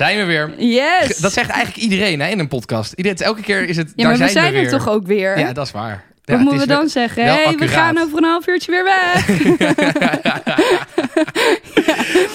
[0.00, 0.50] Zijn we weer.
[0.56, 1.16] Yes.
[1.18, 2.92] Dat zegt eigenlijk iedereen hè, in een podcast.
[2.92, 4.70] Iedereen, elke keer is het, ja, daar maar we zijn, zijn we er weer.
[4.78, 5.38] toch ook weer?
[5.38, 5.90] Ja, dat is waar.
[5.90, 7.24] Wat Ja, het moeten we dan zeggen?
[7.24, 9.28] hey, we gaan over een half uurtje weer weg.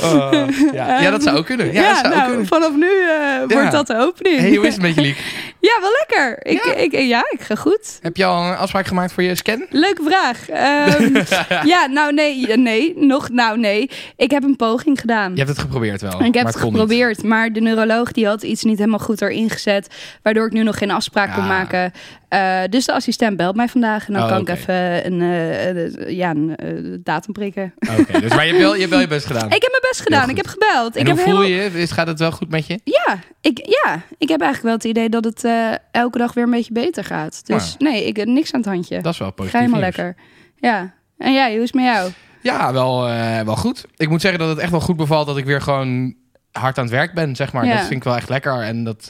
[0.04, 0.32] Oh,
[0.74, 1.00] ja.
[1.02, 1.74] ja, dat zou ook kunnen.
[1.74, 2.48] Ja, Ja, dat zou ook nou, kunnen.
[2.48, 4.40] vanaf nu eh, wordt dat de opening.
[4.40, 5.18] Hey, hoe is het met je, Liek?
[5.66, 6.46] Ja, wel lekker.
[6.52, 6.74] Ik, Ja.
[6.74, 8.00] Ik, ja, ik ga goed.
[8.02, 9.66] Heb je al een afspraak gemaakt voor je scan?
[9.70, 10.50] Leuke vraag.
[10.50, 11.24] Ehm,
[11.74, 13.90] ja, nou nee, nee, nog, nou nee.
[14.16, 15.32] Ik heb een poging gedaan.
[15.32, 16.12] Je hebt het geprobeerd wel.
[16.20, 16.72] En ik heb maar het niet.
[16.72, 19.88] geprobeerd, maar de neuroloog die had iets niet helemaal goed erin gezet,
[20.22, 21.50] waardoor ik nu nog geen afspraak kon Ah.
[21.50, 21.92] maken.
[22.30, 25.86] Eh, dus de assistent belt mij vandaag en dan Oh, kan ik even een eh,
[25.86, 27.74] eh, ja, een datum prikken.
[28.00, 29.46] Oké, dus, maar je hebt, wel, je hebt wel je best gedaan.
[29.56, 30.96] Ik heb mijn best gedaan, ik heb gebeld.
[30.96, 31.82] en ik hoe heb voel helemaal- je?
[31.82, 32.80] Is- Gaat het wel goed met je?
[32.84, 35.48] Ja ik, ja, ik heb eigenlijk wel het idee dat het
[35.92, 37.42] elke dag weer een beetje beter gaat.
[37.46, 39.02] Dus nee, ik niks aan het handje.
[39.02, 39.96] Dat is wel Ga positief helemaal nieuws.
[39.96, 40.16] lekker.
[40.56, 40.94] Ja.
[41.18, 42.12] En jij, hoe is het met jou?
[42.42, 43.02] Ja, wel,
[43.46, 43.86] wel goed.
[43.96, 46.16] Ik moet zeggen dat het echt wel goed bevalt dat ik weer gewoon
[46.52, 47.66] hard aan het werk ben, zeg maar.
[47.66, 47.72] Ja.
[47.72, 48.62] Dat vind ik wel echt lekker.
[48.62, 49.10] En dat,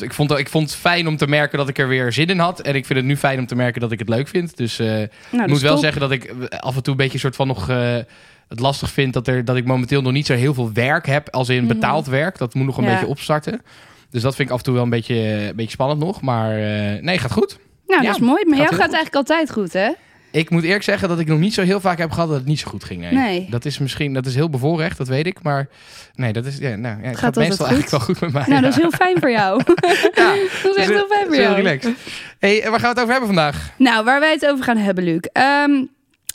[0.00, 2.38] ik, vond, ik vond het fijn om te merken dat ik er weer zin in
[2.38, 2.60] had.
[2.60, 4.56] En ik vind het nu fijn om te merken dat ik het leuk vind.
[4.56, 5.06] Dus eh, Nou,
[5.42, 5.82] ik moet wel top.
[5.82, 7.68] zeggen dat ik eh, af en toe een beetje soort van nog...
[7.68, 7.96] eh,
[8.48, 11.28] het lastig vind dat, er, dat ik momenteel nog niet zo heel veel werk heb.
[11.30, 11.66] Als in Mhm.
[11.72, 12.38] betaald werk.
[12.38, 12.90] Dat moet nog een Ja.
[12.90, 13.62] beetje opstarten.
[14.10, 15.14] Dus dat vind ik af en toe wel een beetje,
[15.48, 16.20] een beetje spannend nog.
[16.20, 16.54] Maar
[17.02, 17.58] nee, gaat goed.
[17.86, 18.44] Nou, Ja, dat is mooi.
[18.46, 19.90] Maar gaat jou gaat eigenlijk altijd goed, hè?
[20.30, 22.46] Ik moet eerlijk zeggen dat ik nog niet zo heel vaak heb gehad dat het
[22.46, 23.00] niet zo goed ging.
[23.00, 23.12] Nee.
[23.12, 23.46] Nee.
[23.50, 25.42] Dat is misschien dat is heel bevoorrecht, dat weet ik.
[25.42, 25.68] Maar
[26.14, 28.44] nee, dat is, ja, nou, ja, het gaat, meestal eigenlijk wel goed met mij.
[28.46, 29.62] Nou, dat is heel fijn voor jou.
[30.14, 31.54] Ja, dat is echt heel fijn voor heel jou.
[31.54, 31.94] relaxed.
[32.38, 33.70] Hey, waar gaan we het over hebben vandaag?
[33.76, 35.20] Nou, waar wij het over gaan hebben, Luc.
[35.32, 35.72] Ehm,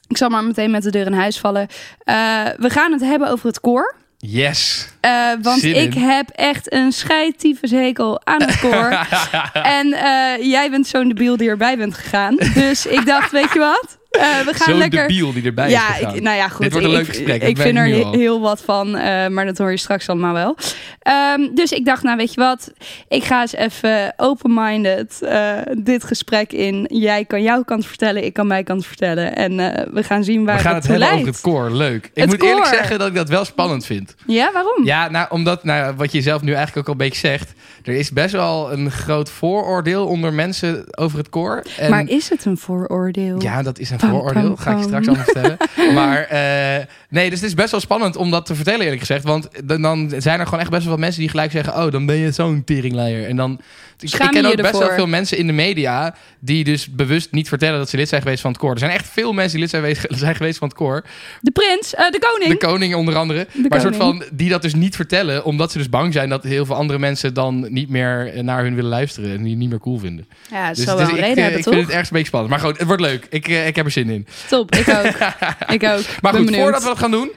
[0.07, 1.67] ik zal maar meteen met de deur in huis vallen.
[2.03, 2.15] Eh,
[2.57, 3.95] we gaan het hebben over het koor.
[4.25, 4.87] Yes.
[4.99, 5.83] Eh, want Zin in.
[5.83, 9.07] ik heb echt een scheidtyfushekel aan het koor.
[9.79, 12.35] en eh, jij bent zo'n debiel die erbij bent gegaan.
[12.53, 13.97] Dus ik dacht, weet je wat?
[14.13, 15.07] Eh, we gaan Zo'n lekker...
[15.07, 16.15] debiel die erbij ja, is gegaan.
[16.15, 16.61] ik, nou ja, goed.
[16.61, 19.45] Dit wordt een ik, leuk gesprek, Ik, vind er he- heel wat van, eh, maar
[19.45, 20.55] dat hoor je straks allemaal wel.
[20.99, 22.71] Ehm, dus ik dacht, nou weet je wat?
[23.07, 26.85] Ik ga eens even open-minded eh, dit gesprek in.
[26.91, 29.35] Jij kan jouw kant vertellen, ik kan mijn kant vertellen.
[29.35, 29.55] En
[29.93, 31.37] we gaan zien waar we gaan het het toe hebben leidt.
[31.37, 31.71] over het koor.
[31.77, 32.05] Leuk.
[32.05, 34.15] Ik Het moet eerlijk zeggen dat ik dat wel spannend vind.
[34.27, 34.85] Ja, waarom?
[34.85, 37.53] Ja, nou, omdat, nou, wat je zelf nu eigenlijk ook al een beetje zegt.
[37.83, 41.63] Er is best wel een groot vooroordeel onder mensen over het koor.
[41.77, 43.41] En maar is het een vooroordeel?
[43.41, 44.55] Ja, dat is een vooroordeel.
[44.55, 45.57] Ga ik je straks allemaal vertellen.
[45.93, 49.23] Maar eh, nee, dus het is best wel spannend om dat te vertellen eerlijk gezegd.
[49.23, 51.85] Want dan, dan zijn er gewoon echt best wel wat mensen die gelijk zeggen...
[51.85, 53.27] oh, dan ben je zo'n teringleier.
[53.27, 53.59] En dan...
[54.03, 56.15] Ik, Schaam ik ken je ook best wel veel mensen in de media...
[56.39, 58.71] die dus bewust niet vertellen dat ze lid zijn geweest van het koor.
[58.71, 61.03] Er zijn echt veel mensen die lid zijn geweest, zijn geweest van het koor.
[61.41, 62.59] De prins, eh, de koning.
[62.59, 63.47] De koning onder andere.
[63.53, 65.43] De maar soort van die dat dus niet vertellen...
[65.45, 67.33] omdat ze dus bang zijn dat heel veel andere mensen...
[67.33, 69.37] dan niet meer naar hun willen luisteren...
[69.37, 70.27] en die niet meer cool vinden.
[70.49, 71.73] ja, dat Dus, zal dus wel een ik, reden eh, hebben, ik toch?
[71.73, 72.51] vind het ergens een beetje spannend.
[72.53, 73.27] Maar goed, het wordt leuk.
[73.29, 74.27] Ik, eh, ik heb er zin in.
[74.49, 75.05] Top, ik ook.
[75.75, 76.01] ik ook.
[76.21, 76.55] Maar Ben goed, benieuwd.
[76.61, 77.31] voordat we dat gaan doen,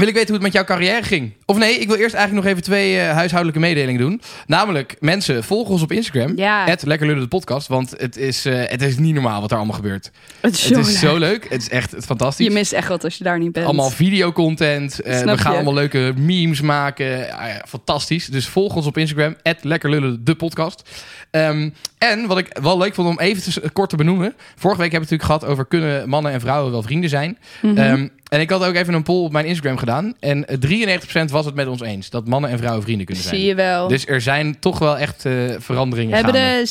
[0.00, 1.32] wil ik weten hoe het met jouw carrière ging.
[1.44, 4.20] Of nee, ik wil eerst eigenlijk nog even twee eh, huishoudelijke mededelingen doen.
[4.46, 6.32] Namelijk, mensen, volg ons op Instagram.
[6.36, 6.64] Ja.
[6.64, 7.68] Het Lekker Lullen de podcast.
[7.68, 10.10] Want het is, eh, het is niet normaal wat er allemaal gebeurt.
[10.40, 10.96] Het is, het zo is leuk.
[10.96, 11.46] zo leuk.
[11.48, 12.46] Het is echt fantastisch.
[12.46, 13.66] Je mist echt wat als je daar niet bent.
[13.66, 15.00] Allemaal videocontent.
[15.00, 17.32] Eh, we gaan allemaal leuke memes maken.
[17.32, 18.26] Ah fantastisch.
[18.26, 19.36] Dus volg ons op Instagram.
[19.62, 20.90] Lekker lullen de podcast.
[21.30, 24.34] Ehm, en wat ik wel leuk vond om even te, kort te benoemen.
[24.56, 27.38] Vorige week hebben we het natuurlijk gehad over kunnen mannen en vrouwen wel vrienden zijn.
[27.62, 30.14] Ehm, en ik had ook even een poll op mijn Instagram gedaan.
[30.20, 32.10] En eh, 93% was het met ons eens.
[32.10, 33.36] Dat mannen en vrouwen vrienden kunnen zijn.
[33.36, 33.88] Zie je wel.
[33.88, 36.68] Dus er zijn toch wel echt eh, veranderingen Hebben gaande.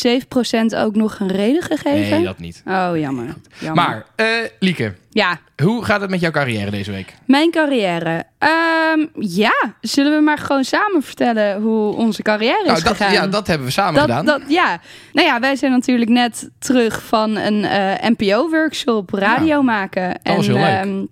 [0.70, 2.10] de 7% ook nog een reden gegeven?
[2.10, 2.62] Nee, dat niet.
[2.68, 3.26] Oh, jammer.
[3.58, 3.76] jammer.
[3.86, 4.26] Maar, eh,
[4.60, 7.14] Lieke, Ja, hoe gaat het met jouw carrière deze week?
[7.26, 8.24] mijn carrière.
[8.38, 13.14] Ehm, ja, zullen we maar gewoon samen vertellen hoe onze carrière Nou, is dat, gegaan?
[13.14, 14.26] ja, dat hebben we samen dat, gedaan.
[14.26, 14.80] dat, ja.
[15.14, 20.20] Nou ja, wij zijn natuurlijk net terug van een eh, NPO-workshop radio maken.
[20.24, 20.66] was heel leuk.
[20.66, 21.06] ehm,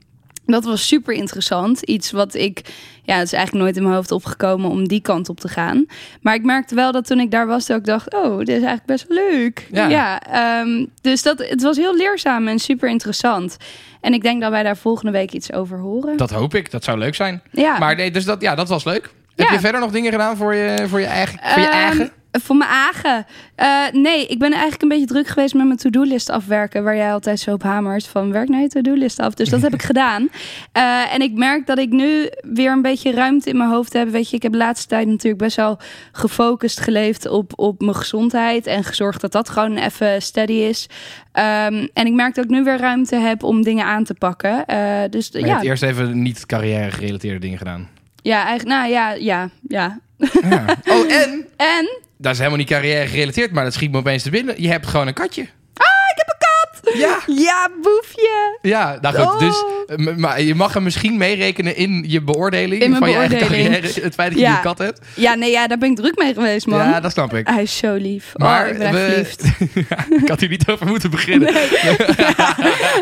[0.54, 1.82] dat was super interessant.
[1.82, 2.62] Iets wat ik,
[3.04, 5.86] ja, het is eigenlijk nooit in mijn hoofd opgekomen om die kant op te gaan.
[6.22, 8.54] Maar ik merkte wel dat toen ik daar was, dat ik dacht, oh, dit is
[8.64, 9.68] eigenlijk best wel leuk.
[9.72, 10.22] Ja.
[10.22, 13.58] ehm, dus dat, het was heel leerzaam en super interessant.
[14.02, 16.18] En ik denk dat wij daar volgende week iets over horen.
[16.18, 16.72] Dat hoop ik.
[16.72, 17.42] Dat zou leuk zijn.
[17.52, 17.78] ja.
[17.78, 19.10] Maar nee, dus dat, ja, dat was leuk.
[19.36, 21.40] Heb je verder nog dingen gedaan voor je, voor je eigen?
[21.44, 22.12] Voor je Ehm, eigen?
[22.42, 23.26] Voor mijn eigen.
[23.56, 26.84] Eh, nee, ik ben eigenlijk een beetje druk geweest met mijn to-do-list afwerken.
[26.84, 29.34] Waar jij altijd zo op hamert van werk naar je to-do-list af.
[29.34, 30.30] Dus dat heb ik gedaan.
[30.72, 34.10] Eh, en ik merk dat ik nu weer een beetje ruimte in mijn hoofd heb.
[34.10, 35.80] Weet je, ik heb de laatste tijd natuurlijk best wel
[36.12, 38.68] gefocust geleefd op, op mijn gezondheid.
[38.68, 40.90] En gezorgd dat dat gewoon even steady is.
[41.32, 44.66] Ehm, en ik merk dat ik nu weer ruimte heb om dingen aan te pakken.
[44.66, 44.78] Eh,
[45.10, 47.88] dus Maar je ja, hebt eerst even niet carrière gerelateerde dingen gedaan.
[48.22, 50.00] ja, eigenlijk, nou ja, ja, ja.
[50.18, 50.76] Ja.
[50.86, 54.30] Oh, en En dat is helemaal niet carrière gerelateerd, maar dat schiet me opeens te
[54.30, 54.62] binnen.
[54.62, 55.42] Je hebt gewoon een katje.
[55.74, 56.77] Ah, ik heb een kat!
[56.96, 57.20] Ja.
[57.26, 58.58] Ja, boefje!
[58.62, 59.26] Ja, nou goed.
[59.26, 59.40] Oh.
[59.40, 63.38] Dus, eh, maar je mag hem misschien meerekenen in je beoordeling In van je eigen
[63.38, 63.88] carrière.
[64.02, 65.00] Het feit dat je een kat hebt.
[65.14, 66.80] Ja, nee, ja, daar ben ik druk mee geweest, man.
[66.80, 67.48] Ja, dat snap ik.
[67.48, 68.34] Hij is zo lief.
[68.36, 69.86] Maar oh, ik ben echt we-
[70.22, 71.54] ik had hier niet over moeten beginnen.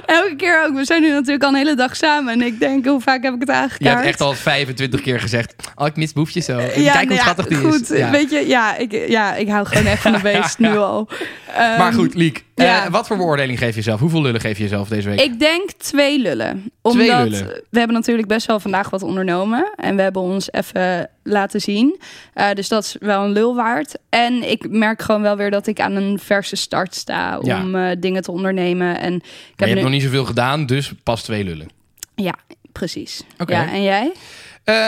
[0.06, 0.76] Elke keer ook.
[0.76, 2.34] We zijn nu natuurlijk al een hele dag samen.
[2.34, 3.96] En ik denk, hoe vaak heb ik het Je aangekaart?
[3.96, 5.54] hebt echt al 25 keer gezegd.
[5.76, 6.58] Oh, ik mis Boefje zo.
[6.58, 7.98] En ja, Kijk hoe nou ja, schattig die goed, is.
[7.98, 8.12] Ja.
[8.12, 11.10] Weet je, ja ik, ja, ik hou gewoon echt van de beest nu al.
[11.56, 12.44] Ehm, Maar goed, Liek.
[12.56, 12.90] Eh, ja.
[12.90, 14.00] wat voor beoordeling geef je jezelf?
[14.00, 15.22] Hoeveel lullen geef je jezelf deze week?
[15.22, 16.72] Ik denk twee lullen.
[16.82, 17.62] Omdat Twee lullen.
[17.70, 19.74] we hebben natuurlijk best wel vandaag wat ondernomen.
[19.76, 22.00] En we hebben ons even laten zien.
[22.34, 23.96] Eh, dus dat is wel een lul waard.
[24.10, 27.62] En ik merk gewoon wel weer dat ik aan een verse start sta Ja.
[27.62, 29.00] om eh, dingen te ondernemen.
[29.00, 29.82] En ik maar je heb hebt nu...
[29.82, 31.68] nog niet zoveel gedaan, dus pas twee lullen.
[32.16, 32.36] Ja,
[32.72, 33.22] precies.
[33.38, 33.54] Oké.
[33.54, 34.12] Ja, en jij?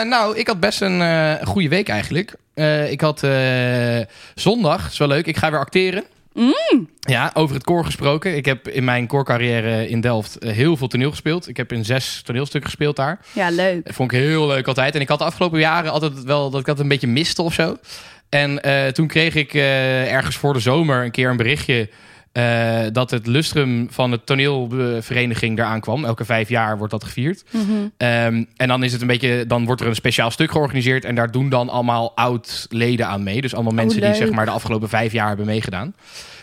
[0.04, 2.34] Nou, ik had best een goede week eigenlijk.
[2.90, 3.26] Ik had
[4.34, 6.04] zondag, is wel leuk, ik ga weer acteren.
[6.38, 6.88] Mm.
[7.00, 8.36] Ja, over het koor gesproken.
[8.36, 11.48] Ik heb in mijn koorcarrière in Delft eh, heel veel toneel gespeeld.
[11.48, 13.20] Ik heb in zes toneelstukken gespeeld daar.
[13.32, 13.84] Ja, leuk.
[13.84, 14.94] Dat vond ik heel leuk altijd.
[14.94, 17.54] En ik had de afgelopen jaren altijd wel dat ik dat een beetje miste of
[17.54, 17.76] zo.
[18.28, 21.88] En eh, toen kreeg ik eh, ergens voor de zomer een keer een berichtje...
[22.38, 26.04] eh, dat het lustrum van de toneelvereniging eraan kwam.
[26.04, 27.44] Elke vijf jaar wordt dat gevierd.
[27.50, 27.62] Mhm.
[27.96, 31.14] Ehm, en dan is het een beetje, dan wordt er een speciaal stuk georganiseerd en
[31.14, 33.40] daar doen dan allemaal oud-leden aan mee.
[33.40, 35.94] Dus allemaal mensen die Oh, zeg maar de afgelopen vijf jaar hebben meegedaan.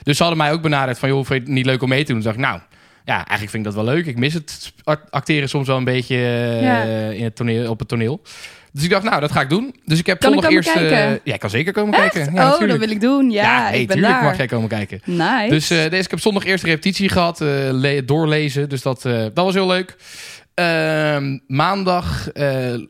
[0.04, 2.04] Dus ze hadden mij ook benaderd van, joh, vind je het niet leuk om mee
[2.04, 2.22] te doen?
[2.22, 2.60] Toen dacht ik, nou,
[3.06, 4.06] ja, eigenlijk vind ik dat wel leuk.
[4.06, 6.84] Ik mis het act- acteren soms wel een beetje eh, Ja.
[7.10, 8.22] in het toneel, op het toneel.
[8.76, 9.76] Dus ik dacht, nou, dat ga ik doen.
[9.86, 10.74] Dus ik heb Kan zondag eerst...
[10.74, 12.34] ja, ik kan zeker komen kijken.
[12.34, 13.32] Ja, oh, dat wil ik doen.
[13.32, 14.24] Ja, ik ben tuurlijk daar.
[14.24, 15.02] mag jij komen kijken.
[15.06, 15.48] Nice.
[15.50, 18.70] Dus eh, deze, ik heb zondag eerst repetitie gehad, eh, le- doorlezen.
[18.70, 19.96] Dus dat, dat was heel leuk.
[20.54, 22.28] Ehm, maandag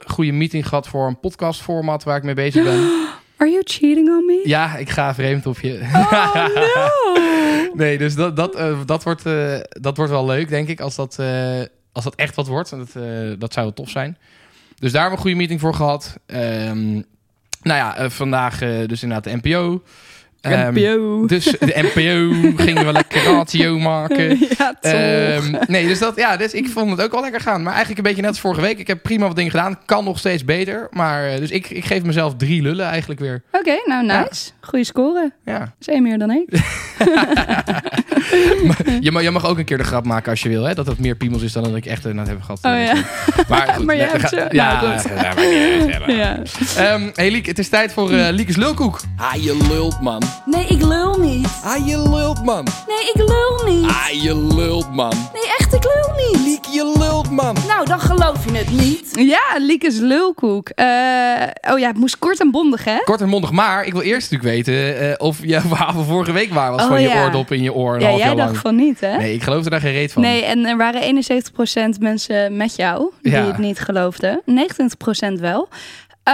[0.05, 2.79] goede meeting gehad voor een podcastformat waar ik mee bezig ben.
[3.37, 4.41] Are you cheating on me?
[4.45, 5.79] Ja, ik ga vreemd op je.
[5.93, 6.45] Oh,
[6.75, 7.73] no.
[7.73, 9.23] nee, dus dat, dat, dat, wordt,
[9.81, 10.79] dat wordt wel leuk, denk ik.
[10.79, 11.19] Als dat,
[11.91, 12.69] als dat echt wat wordt.
[12.69, 12.89] Dat,
[13.39, 14.17] dat zou wel tof zijn.
[14.79, 16.17] Dus daar hebben we een goede meeting voor gehad.
[16.25, 16.93] Ehm,
[17.61, 19.83] nou ja, eh, vandaag eh, dus inderdaad de NPO.
[20.51, 21.25] Ehm, NPO.
[21.27, 24.37] dus de NPO gingen we lekker ratio maken.
[24.57, 24.91] ja, toch.
[24.91, 27.63] Ehm, nee, dus, dat, ja, dus ik vond het ook wel lekker gaan.
[27.63, 28.79] Maar eigenlijk een beetje net als vorige week.
[28.79, 29.79] Ik heb prima wat dingen gedaan.
[29.85, 30.87] Kan nog steeds beter.
[30.91, 33.43] Maar eh, dus ik, ik geef mezelf drie lullen eigenlijk weer.
[33.51, 34.51] Oké, nou nice.
[34.61, 35.31] Goeie score.
[35.45, 35.59] Ja.
[35.59, 36.47] Dat is één meer dan ik.
[39.01, 40.63] je, mag, je mag ook een keer de grap maken als je wil.
[40.63, 40.73] Hè?
[40.73, 42.59] Dat het meer piemels is dan dat ik echt uh, heb gehad.
[42.61, 42.93] Oh ja.
[43.49, 45.09] Maar, goed, Maar hebt ze- Ja, nou, goed.
[45.09, 46.13] ja, uit, ja.
[46.13, 46.39] Ja.
[46.77, 48.99] Ehm, hey Liek, het is tijd voor eh Liekes Lulkoek.
[49.17, 50.21] Ah, je lult man.
[50.45, 51.47] Nee, ik lul niet.
[51.63, 52.63] Ah, je lult man.
[52.87, 53.89] Nee, ik lul niet.
[53.89, 55.09] Ah, je lult man.
[55.33, 56.41] Nee, echt, ik lul niet.
[56.45, 57.55] Liek, je lult man.
[57.67, 59.09] Nou, dan geloof je het niet.
[59.13, 60.69] Ja, Liekes lulkoek.
[60.69, 60.85] Eh,
[61.71, 62.97] oh ja, het moest kort en bondig, hè?
[63.03, 66.31] Kort en mondig, maar ik wil eerst natuurlijk weten eh, of je verhaal van vorige
[66.31, 66.81] week waar was.
[66.81, 67.23] Oh, van je ja.
[67.23, 68.61] oordop in je oor een Ja, half jij jaar dacht lang.
[68.61, 69.17] van niet, hè?
[69.17, 70.21] Nee, ik geloofde daar geen reet van.
[70.21, 73.45] Nee, en er waren 71% mensen met jou die Ja.
[73.45, 74.41] het niet geloofden.
[74.45, 75.69] 29% wel.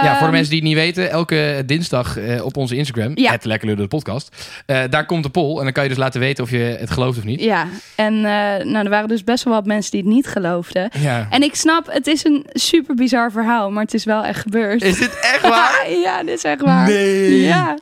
[0.00, 3.30] voor Ehm, de mensen die het niet weten, elke dinsdag eh, op onze Instagram, Ja.
[3.32, 5.98] het Lekker Lullen de podcast, eh, daar komt de poll en dan kan je dus
[5.98, 7.40] laten weten of je het gelooft of niet.
[7.40, 10.90] Ja, en eh, nou, er waren dus best wel wat mensen die het niet geloofden.
[10.98, 11.26] Ja.
[11.30, 14.82] En ik snap, het is een super bizar verhaal, maar het is wel echt gebeurd.
[14.82, 15.90] Is dit echt waar?
[16.04, 16.86] ja, dit is echt waar.
[16.88, 17.40] Nee.
[17.40, 17.78] Ja,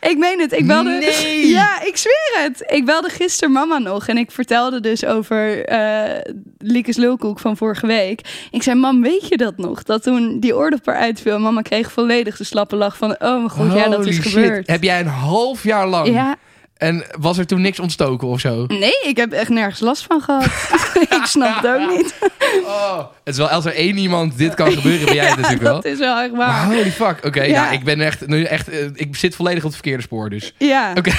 [0.00, 0.52] ik meen het.
[0.52, 0.90] Ik belde...
[0.90, 1.40] Nee.
[1.52, 2.64] Ja, ik zweer het.
[2.76, 5.64] Ik belde gisteren mama nog en ik vertelde dus over
[6.58, 8.20] Liekes lulkoek van vorige week.
[8.50, 9.82] Ik zei, mam, weet je dat nog?
[9.82, 13.48] Dat toen die oordop eruit viel, mama kreeg volledig de slappe lach van, oh mijn
[13.50, 14.26] god, ja, dat is shit.
[14.32, 14.66] gebeurd.
[14.66, 16.36] Heb jij een half jaar lang Ja,
[16.76, 18.64] en was er toen niks ontstoken of zo?
[18.68, 20.44] nee, ik heb echt nergens last van gehad.
[21.18, 22.14] ik snap het ook niet.
[22.66, 25.62] Oh, het is wel als er één iemand dit kan gebeuren, ben jij het natuurlijk
[25.62, 25.74] wel.
[25.74, 26.64] Dat is wel echt Maar waar.
[26.64, 27.24] holy fuck.
[27.24, 27.62] Oké, Ja.
[27.62, 30.54] nou, ik ben echt, nu echt, eh, ik zit volledig op het verkeerde spoor dus.
[30.58, 31.12] Ja, Oké,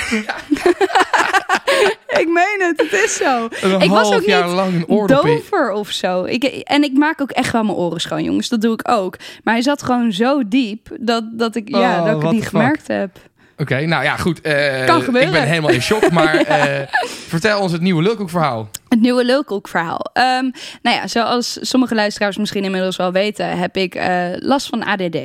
[2.21, 2.81] ik meen het.
[2.81, 3.47] Het is zo.
[3.61, 5.07] een Ik was ook jaar niet lang een.
[5.07, 6.23] Dover of zo.
[6.23, 8.49] Ik, en ik maak ook echt wel mijn oren schoon, jongens.
[8.49, 9.17] Dat doe ik ook.
[9.43, 12.41] Maar hij zat gewoon zo diep dat, dat ik, ja, Oh, dat ik het niet
[12.41, 12.49] fuck.
[12.49, 13.09] gemerkt heb.
[13.57, 14.41] Oké, nou ja, goed.
[14.41, 15.29] eh, Kan gebeuren.
[15.29, 16.87] Ik ben helemaal in shock, maar eh,
[17.27, 18.69] vertel ons het nieuwe Lulkoek verhaal.
[18.89, 20.05] Het nieuwe lulkoekverhaal.
[20.13, 24.83] Um, nou ja, zoals sommige luisteraars misschien inmiddels wel weten, heb ik uh, last van
[24.83, 25.17] ADD.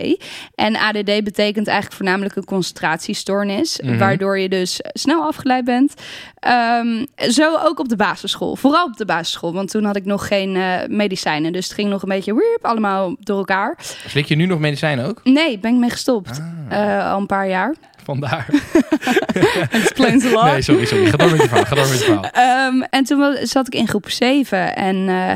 [0.54, 3.98] En ADD betekent eigenlijk voornamelijk een concentratiestoornis, Mhm.
[3.98, 5.94] waardoor je dus snel afgeleid bent.
[6.84, 8.56] Um, zo ook op de basisschool.
[8.56, 10.58] Vooral op de basisschool, want toen had ik nog geen
[10.88, 11.52] medicijnen.
[11.52, 13.78] Dus het ging nog een beetje wiep, allemaal door elkaar.
[14.06, 15.20] Slik je nu nog medicijnen ook?
[15.24, 16.40] Nee, ben ik mee gestopt.
[16.72, 17.74] Uh, al een paar jaar.
[18.08, 18.46] Vandaar.
[19.70, 20.44] Explains a lot.
[20.44, 21.06] Nee, sorry, sorry.
[21.06, 21.64] Ga door met je verhaal.
[21.64, 22.68] Ga door met je verhaal.
[22.68, 25.32] Um, en toen zat ik in groep 7 en uh,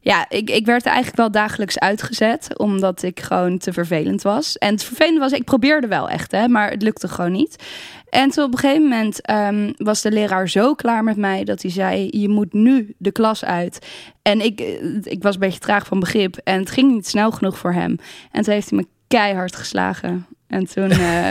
[0.00, 4.58] ja, ik, ik werd eigenlijk wel dagelijks uitgezet, omdat ik gewoon te vervelend was.
[4.58, 7.64] En het vervelende was, ik probeerde wel echt, hè, maar het lukte gewoon niet.
[8.10, 11.62] En toen op een gegeven moment um, was de leraar zo klaar met mij dat
[11.62, 13.86] hij zei: Je moet nu de klas uit.
[14.22, 14.60] En ik,
[15.02, 17.98] ik was een beetje traag van begrip en het ging niet snel genoeg voor hem.
[18.30, 20.26] En toen heeft hij me keihard geslagen.
[20.54, 21.28] En toen uh,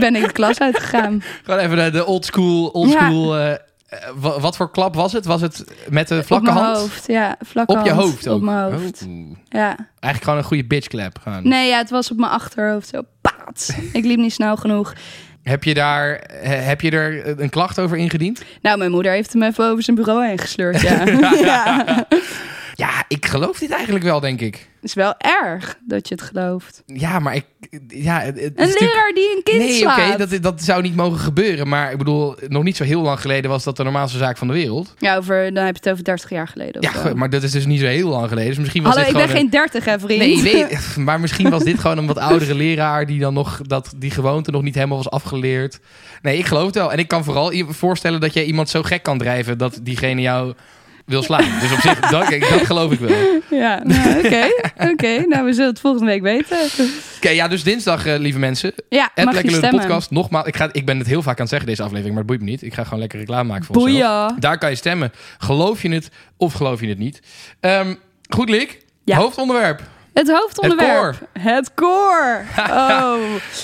[0.00, 1.22] ben ik de klas uitgegaan.
[1.42, 3.58] Gewoon even de, de old school, old school ja.
[3.92, 5.24] uh, wat voor klap was het?
[5.24, 6.78] Was het met de vlakke op mijn hand?
[6.78, 7.36] hoofd, ja.
[7.40, 8.36] Vlakke op je hand, hoofd ook?
[8.36, 9.04] Op mijn hoofd.
[9.08, 9.36] Oh.
[9.48, 9.76] Ja.
[9.76, 11.18] Eigenlijk gewoon een goede bitch clap.
[11.22, 11.48] Gewoon.
[11.48, 12.88] Nee, ja, het was op mijn achterhoofd.
[12.88, 13.76] Zo, paat.
[13.92, 14.94] ik liep niet snel genoeg.
[15.42, 18.42] Heb je, daar, heb je er een klacht over ingediend?
[18.62, 21.04] Nou, mijn moeder heeft hem even over zijn bureau heen gesleurd, ja.
[21.44, 21.84] ja.
[22.76, 24.54] ja, ik geloof dit eigenlijk wel, denk ik.
[24.54, 26.82] Het is wel erg dat je het gelooft.
[26.86, 27.44] Ja, maar ik...
[27.88, 29.96] Ja, het, het een leraar die een kind nee, slaat.
[29.96, 31.68] Nee, oké, dat, dat zou niet mogen gebeuren.
[31.68, 34.46] Maar ik bedoel, nog niet zo heel lang geleden was dat de normaalste zaak van
[34.46, 34.94] de wereld.
[34.98, 36.82] Ja, over, dan heb je het over 30 jaar geleden.
[36.82, 38.48] Ja, maar dat is dus niet zo heel lang geleden.
[38.48, 40.20] Dus misschien was Hallo, dit ik ben geen 30 hè, vriend.
[40.20, 43.92] Nee, weet, maar misschien was dit gewoon een wat oudere leraar die dan nog dat
[43.96, 45.80] die gewoonte nog niet helemaal was afgeleerd.
[46.22, 46.92] Nee, ik geloof het wel.
[46.92, 50.54] En ik kan vooral voorstellen dat jij iemand zo gek kan drijven dat diegene jou
[51.06, 51.60] wil slaan.
[51.60, 53.40] Dus op zich, dat, dat geloof ik wel.
[53.50, 54.26] Ja, nou, oké.
[54.26, 54.50] Okay.
[54.74, 55.16] Oké, okay.
[55.16, 56.58] nou we zullen het volgende week weten.
[56.64, 58.72] Oké, okay, ja, dus dinsdag, uh, lieve mensen.
[58.88, 60.10] Ja, het mag Lekker de podcast.
[60.10, 62.32] Nogmaals, ik, ga, ik ben het heel vaak aan het zeggen deze aflevering, maar het
[62.32, 62.62] boeit me niet.
[62.62, 63.94] Ik ga gewoon lekker reclame maken voor Boeien.
[63.94, 64.32] onszelf.
[64.38, 65.12] Daar kan je stemmen.
[65.38, 67.20] Geloof je het of geloof je het niet?
[67.60, 67.98] Um,
[68.28, 68.78] goed, Lik.
[69.04, 69.16] Ja.
[69.16, 69.82] Hoofdonderwerp.
[70.16, 71.28] Het hoofdonderwerp.
[71.32, 72.44] Het koor.
[72.70, 73.18] Oh.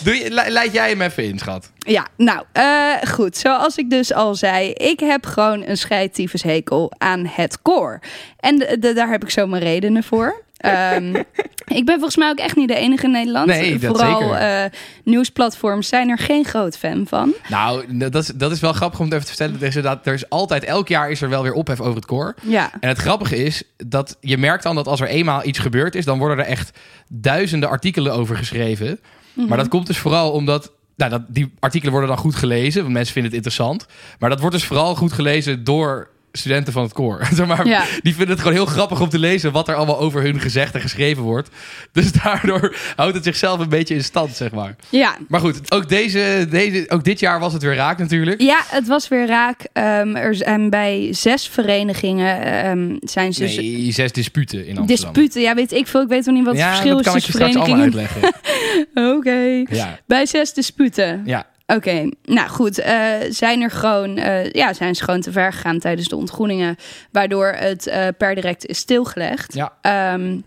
[0.04, 1.70] Doe je, le leid jij hem even in, schat.
[1.78, 3.36] Ja, nou, uh, goed.
[3.36, 8.00] Zoals ik dus al zei, ik heb gewoon een scheidtyfus hekel aan het koor.
[8.36, 10.42] En de, de, daar heb ik zo mijn redenen voor.
[10.64, 11.16] Um,
[11.78, 13.46] ik ben volgens mij ook echt niet de enige in Nederland.
[13.46, 14.64] Nee, Vooral uh,
[15.04, 17.34] nieuwsplatforms zijn er geen groot fan van.
[17.48, 19.60] Nou, dat is, dat is wel grappig om het even te vertellen.
[19.60, 22.06] Er is, dat, er is altijd, elk jaar is er wel weer ophef over het
[22.06, 22.34] koor.
[22.42, 22.70] Ja.
[22.80, 26.04] En het grappige is dat je merkt dan dat als er eenmaal iets gebeurd is,
[26.04, 26.78] dan worden er echt
[27.08, 28.88] duizenden artikelen over geschreven.
[28.88, 28.98] Mm
[29.34, 29.48] -hmm.
[29.48, 32.94] Maar dat komt dus vooral omdat nou, dat, die artikelen worden dan goed gelezen, want
[32.94, 33.86] mensen vinden het interessant.
[34.18, 37.28] Maar dat wordt dus vooral goed gelezen door studenten van het koor.
[37.46, 37.84] maar, ja.
[38.02, 40.74] Die vinden het gewoon heel grappig om te lezen wat er allemaal over hun gezegd
[40.74, 41.48] en geschreven wordt.
[41.92, 44.76] Dus daardoor houdt het zichzelf een beetje in stand, zeg maar.
[44.88, 45.16] Ja.
[45.28, 48.40] Maar goed, ook, deze, deze, ook dit jaar was het weer raak natuurlijk.
[48.40, 49.60] Ja, het was weer raak.
[49.72, 53.44] Um, er zijn bij zes verenigingen um, zijn ze...
[53.44, 55.12] Nee, zes disputen in Amsterdam.
[55.12, 56.02] Disputen, ja, weet ik veel.
[56.02, 57.70] Ik weet nog niet wat ja, het verschil dat kan is ik je tussen straks
[57.70, 58.22] allemaal verenigingen.
[58.22, 59.14] uitleggen.
[59.16, 59.16] Oké.
[59.16, 59.66] Okay.
[59.70, 59.98] Ja.
[60.06, 61.22] Bij zes disputen.
[61.24, 61.46] Ja.
[61.74, 62.12] Oké, okay.
[62.24, 62.78] nou goed.
[62.78, 66.76] Uh, zijn er gewoon, uh, ja, zijn ze gewoon te ver gegaan tijdens de ontgroeningen,
[67.10, 69.54] waardoor het uh, per direct is stilgelegd.
[69.54, 70.12] Ja.
[70.14, 70.44] Um,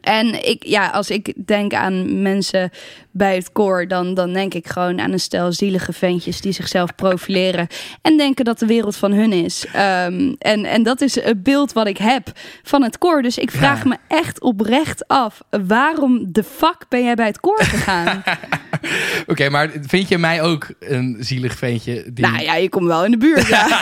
[0.00, 2.70] en ik, ja, als ik denk aan mensen
[3.12, 6.94] bij het koor, dan, dan denk ik gewoon aan een stel zielige ventjes die zichzelf
[6.94, 7.66] profileren
[8.02, 9.64] en denken dat de wereld van hun is.
[9.66, 13.22] Um, en, en dat is het beeld wat ik heb van het koor.
[13.22, 13.88] Dus ik vraag Ja.
[13.88, 18.22] me echt oprecht af, waarom de fuck ben jij bij het koor gegaan?
[19.20, 22.04] Oké, okay, maar vind je mij ook een zielig ventje?
[22.12, 22.26] Die...
[22.26, 23.80] Nou ja, je komt wel in de buurt, ja.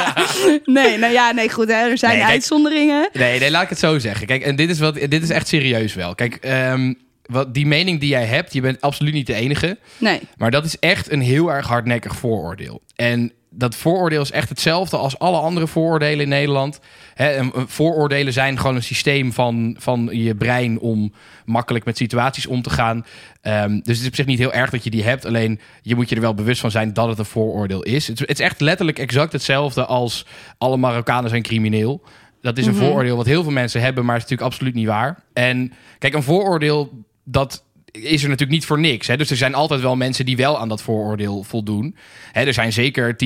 [0.64, 3.08] nee, nou ja, nee, goed, hè, er zijn Nee, kijk- uitzonderingen.
[3.12, 4.26] Nee, nee, laat ik het zo zeggen.
[4.26, 6.14] Kijk, en dit is, wat, dit is echt serieus wel.
[6.14, 6.92] Kijk, ehm,
[7.30, 9.78] wat, die mening die jij hebt, je bent absoluut niet de enige.
[9.98, 12.82] Nee, Maar dat is echt een heel erg hardnekkig vooroordeel.
[12.96, 16.80] En dat vooroordeel is echt hetzelfde als alle andere vooroordelen in Nederland.
[17.14, 21.12] Hè, en, eh, vooroordelen zijn gewoon een systeem van, van je brein om
[21.44, 23.06] makkelijk met situaties om te gaan.
[23.40, 25.24] Ehm, dus het is op zich niet heel erg dat je die hebt.
[25.26, 28.06] Alleen je moet je er wel bewust van zijn dat het een vooroordeel is.
[28.06, 30.26] Het, is- het is echt letterlijk exact hetzelfde als
[30.58, 32.02] alle Marokkanen zijn crimineel.
[32.42, 32.82] Dat is een Mhm.
[32.84, 35.22] vooroordeel wat heel veel mensen hebben, maar is natuurlijk absoluut niet waar.
[35.32, 36.90] En kijk, een vooroordeel
[37.30, 39.06] dat is er natuurlijk niet voor niks.
[39.06, 39.16] Hè?
[39.16, 41.96] Dus er zijn altijd wel mensen die wel aan dat vooroordeel voldoen.
[42.32, 43.16] Hè, er zijn zeker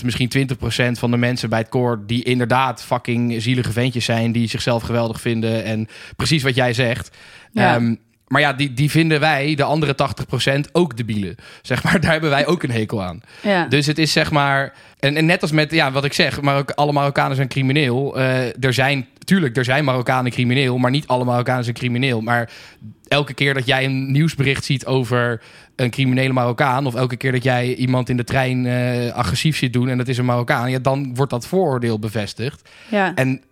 [0.00, 2.02] 10%, misschien 20% van de mensen bij het koor...
[2.06, 4.32] die inderdaad fucking zielige ventjes zijn...
[4.32, 7.16] die zichzelf geweldig vinden en precies wat jij zegt.
[7.52, 7.74] Ja.
[7.74, 7.94] Ehm,
[8.32, 9.94] maar ja, die, die vinden wij, de andere
[10.56, 11.34] 80%, ook debielen.
[11.62, 13.20] Zeg maar, daar hebben wij ook een hekel aan.
[13.42, 13.66] Ja.
[13.66, 14.72] Dus het is zeg maar.
[14.98, 18.16] En, en net als met ja, wat ik zeg, maar ook alle Marokkanen zijn crimineel.
[18.16, 22.20] Eh, er zijn, tuurlijk, er zijn Marokkanen crimineel, maar niet alle Marokkanen zijn crimineel.
[22.20, 22.50] Maar
[23.08, 25.42] elke keer dat jij een nieuwsbericht ziet over
[25.76, 29.72] een criminele Marokkaan, of elke keer dat jij iemand in de trein eh, agressief ziet
[29.72, 32.68] doen en dat is een Marokkaan, ja, dan wordt dat vooroordeel bevestigd.
[32.88, 33.14] ja.
[33.14, 33.42] En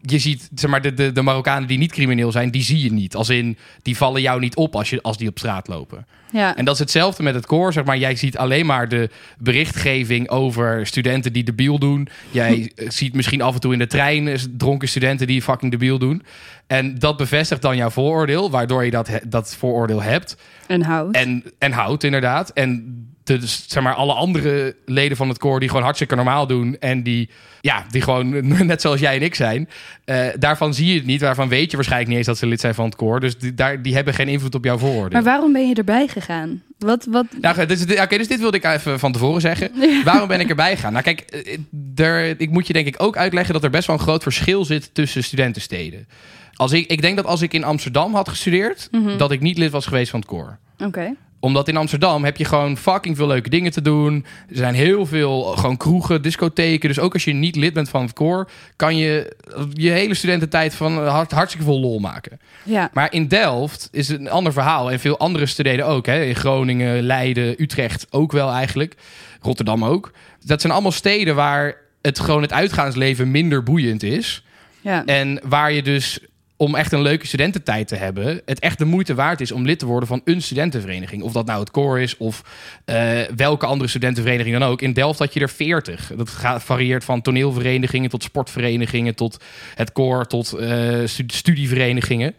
[0.00, 2.92] je ziet, zeg maar, de, de, de Marokkanen die niet crimineel zijn, die zie je
[2.92, 3.14] niet.
[3.14, 6.06] Als in, die vallen jou niet op als, je, als die op straat lopen.
[6.32, 6.56] ja.
[6.56, 7.72] En dat is hetzelfde met het koor.
[7.72, 12.08] Zeg maar, jij ziet alleen maar de berichtgeving over studenten die debiel doen.
[12.30, 16.22] Jij ziet misschien af en toe in de trein dronken studenten die fucking debiel doen.
[16.66, 20.36] En dat bevestigt dan jouw vooroordeel, waardoor je dat, dat vooroordeel hebt.
[20.66, 21.14] Een hout.
[21.14, 22.50] En, en houdt, inderdaad.
[22.50, 26.46] En de, dus, zeg maar, alle andere leden van het koor die gewoon hartstikke normaal
[26.46, 26.76] doen.
[26.80, 27.28] En die,
[27.60, 29.68] ja, die gewoon net zoals jij en ik zijn.
[30.04, 31.20] eh, daarvan zie je het niet.
[31.20, 33.20] Daarvan weet je waarschijnlijk niet eens dat ze lid zijn van het koor.
[33.20, 35.10] Dus die, daar, die hebben geen invloed op jouw vooroordeel.
[35.22, 36.62] Maar waarom ben je erbij gegaan?
[36.78, 37.26] Wat, wat...
[37.40, 39.70] Nou, dus, oké, dus dit wilde ik even van tevoren zeggen.
[40.04, 40.92] Waarom ben ik erbij gegaan?
[40.92, 41.58] Nou, kijk, eh,
[42.06, 44.64] er, ik moet je denk ik ook uitleggen dat er best wel een groot verschil
[44.64, 46.08] zit tussen studentensteden.
[46.54, 49.16] Als ik, ik denk dat als ik in Amsterdam had gestudeerd, Mhm.
[49.16, 51.14] dat ik niet lid was geweest van het koor Oké.
[51.40, 54.24] Omdat in Amsterdam heb je gewoon fucking veel leuke dingen te doen.
[54.48, 56.88] Er zijn heel veel gewoon kroegen, discotheken.
[56.88, 59.36] Dus ook als je niet lid bent van het koor, kan je
[59.72, 62.40] je hele studententijd van hart, hartstikke vol lol maken.
[62.62, 62.90] Ja.
[62.92, 64.90] Maar in Delft is het een ander verhaal.
[64.90, 66.06] En veel andere steden ook.
[66.06, 66.24] Hè?
[66.24, 68.94] In Groningen, Leiden, Utrecht ook wel eigenlijk.
[69.40, 70.12] Rotterdam ook.
[70.44, 74.44] Dat zijn allemaal steden waar het gewoon het uitgaansleven minder boeiend is.
[74.80, 75.04] Ja.
[75.04, 76.18] En waar je dus
[76.56, 79.78] om echt een leuke studententijd te hebben, het echt de moeite waard is om lid
[79.78, 81.22] te worden van een studentenvereniging.
[81.22, 82.42] Of dat nou het koor is of
[82.84, 84.82] eh, welke andere studentenvereniging dan ook.
[84.82, 86.10] In Delft had je er 40.
[86.16, 89.44] Dat gaat, varieert van toneelverenigingen tot sportverenigingen, tot
[89.74, 92.34] het koor, tot eh, stu- studieverenigingen.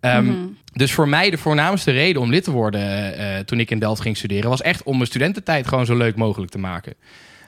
[0.00, 0.36] Ehm, Mhm.
[0.72, 4.00] Dus voor mij de voornaamste reden om lid te worden eh, toen ik in Delft
[4.02, 6.94] ging studeren, was echt om mijn studententijd gewoon zo leuk mogelijk te maken.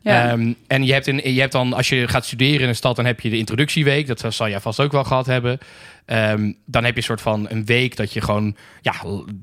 [0.02, 0.28] Ja.
[0.30, 2.96] Ehm, en je hebt, in, je hebt dan, als je gaat studeren in een stad,
[2.96, 4.06] dan heb je de introductieweek.
[4.06, 5.58] Dat zal jij vast ook wel gehad hebben.
[6.04, 8.95] Ehm, dan heb je een soort van een week dat je gewoon ja,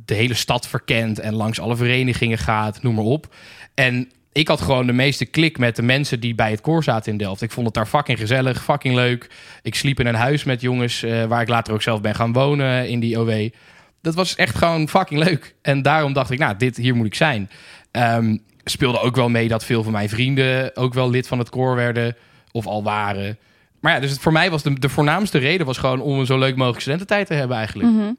[0.06, 3.36] de hele stad verkent en langs alle verenigingen gaat, noem maar op.
[3.74, 7.12] En ik had gewoon de meeste klik met de mensen die bij het koor zaten
[7.12, 7.42] in Delft.
[7.42, 9.30] Ik vond het daar fucking gezellig, fucking leuk.
[9.62, 12.34] Ik sliep in een huis met jongens eh, waar ik later ook zelf ben gaan
[12.34, 13.50] wonen in die OW.
[14.02, 15.56] Dat was echt gewoon fucking leuk.
[15.62, 17.50] En daarom dacht ik, nou, dit, hier moet ik zijn.
[17.92, 21.50] Ehm, speelde ook wel mee dat veel van mijn vrienden ook wel lid van het
[21.50, 22.16] koor werden
[22.52, 23.38] of al waren.
[23.80, 26.26] Maar ja, dus het, voor mij was de, de voornaamste reden was gewoon om een
[26.26, 27.90] zo leuk mogelijk studententijd te hebben eigenlijk.
[27.90, 28.14] Mhm.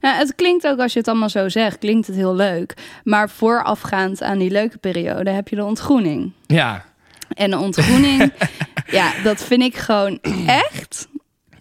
[0.00, 2.74] Nou, het klinkt ook, als je het allemaal zo zegt, klinkt het heel leuk.
[3.04, 6.32] Maar voorafgaand aan die leuke periode heb je de ontgroening.
[6.46, 6.84] Ja,
[7.28, 8.32] En de ontgroening,
[8.90, 10.87] ja, dat vind ik gewoon echt.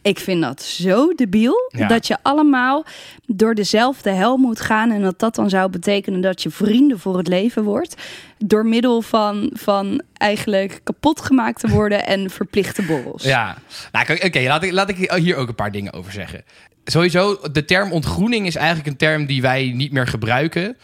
[0.07, 1.71] Ik vind dat zo debiel.
[1.77, 1.87] Ja.
[1.87, 2.85] Dat je allemaal
[3.25, 4.91] door dezelfde hel moet gaan.
[4.91, 7.95] En dat dat dan zou betekenen dat je vrienden voor het leven wordt.
[8.37, 13.23] Door middel van, van eigenlijk kapot gemaakt te worden en verplichte borrels.
[13.23, 13.57] ja.
[13.91, 16.43] Nou, Oké, laat, ik, laat ik hier ook een paar dingen over zeggen.
[16.85, 20.77] Sowieso, de term ontgroening is eigenlijk een term die wij niet meer gebruiken.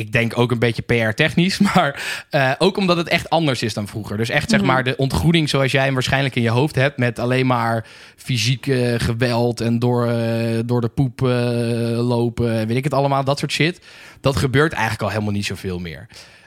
[0.00, 3.88] Ik denk ook een beetje PR-technisch, maar eh, ook omdat het echt anders is dan
[3.88, 4.16] vroeger.
[4.16, 4.68] Dus echt zeg Mhm.
[4.68, 6.98] maar de ontgroening zoals jij hem waarschijnlijk in je hoofd hebt...
[6.98, 7.86] met alleen maar
[8.16, 11.20] fysiek eh, geweld en door, eh, door de poep
[11.96, 12.58] lopen...
[12.58, 13.80] en weet ik het allemaal, dat soort shit.
[14.20, 16.06] Dat gebeurt eigenlijk al helemaal niet zoveel meer.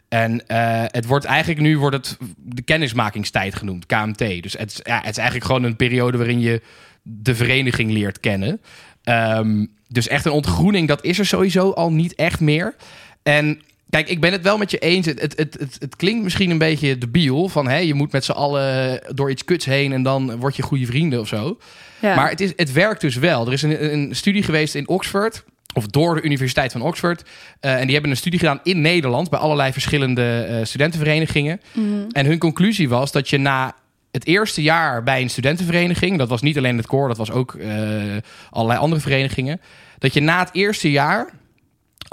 [0.10, 0.44] En
[0.92, 4.18] het wordt eigenlijk nu wordt het de kennismakingstijd genoemd, KMT.
[4.44, 6.62] Dus het, is- ja, het is eigenlijk gewoon een periode waarin je
[7.02, 8.62] de vereniging leert kennen.
[9.04, 12.76] Ehm, dus echt een ontgroening, dat is er sowieso al niet echt meer.
[13.24, 15.06] En kijk, ik ben het wel met je eens.
[15.06, 17.50] Het, het, het, het, klinkt misschien een beetje debiel.
[17.50, 20.62] Van hé, je moet met z'n allen door iets kuts heen en dan word je
[20.62, 21.58] goede vrienden of zo.
[22.02, 22.16] Ja.
[22.16, 23.48] Maar het, is, het werkt dus wel.
[23.48, 25.44] Er is een, een studie geweest in Oxford.
[25.74, 27.24] Of door de Universiteit van Oxford.
[27.60, 29.30] Eh, en die hebben een studie gedaan in Nederland.
[29.30, 31.62] Bij allerlei verschillende eh, studentenverenigingen.
[31.72, 31.86] Mhm.
[32.12, 33.76] En hun conclusie was dat je na
[34.12, 36.18] het eerste jaar bij een studentenvereniging.
[36.18, 37.72] Dat was niet alleen het koor, dat was ook eh,
[38.50, 39.62] allerlei andere verenigingen.
[39.98, 41.30] Dat je na het eerste jaar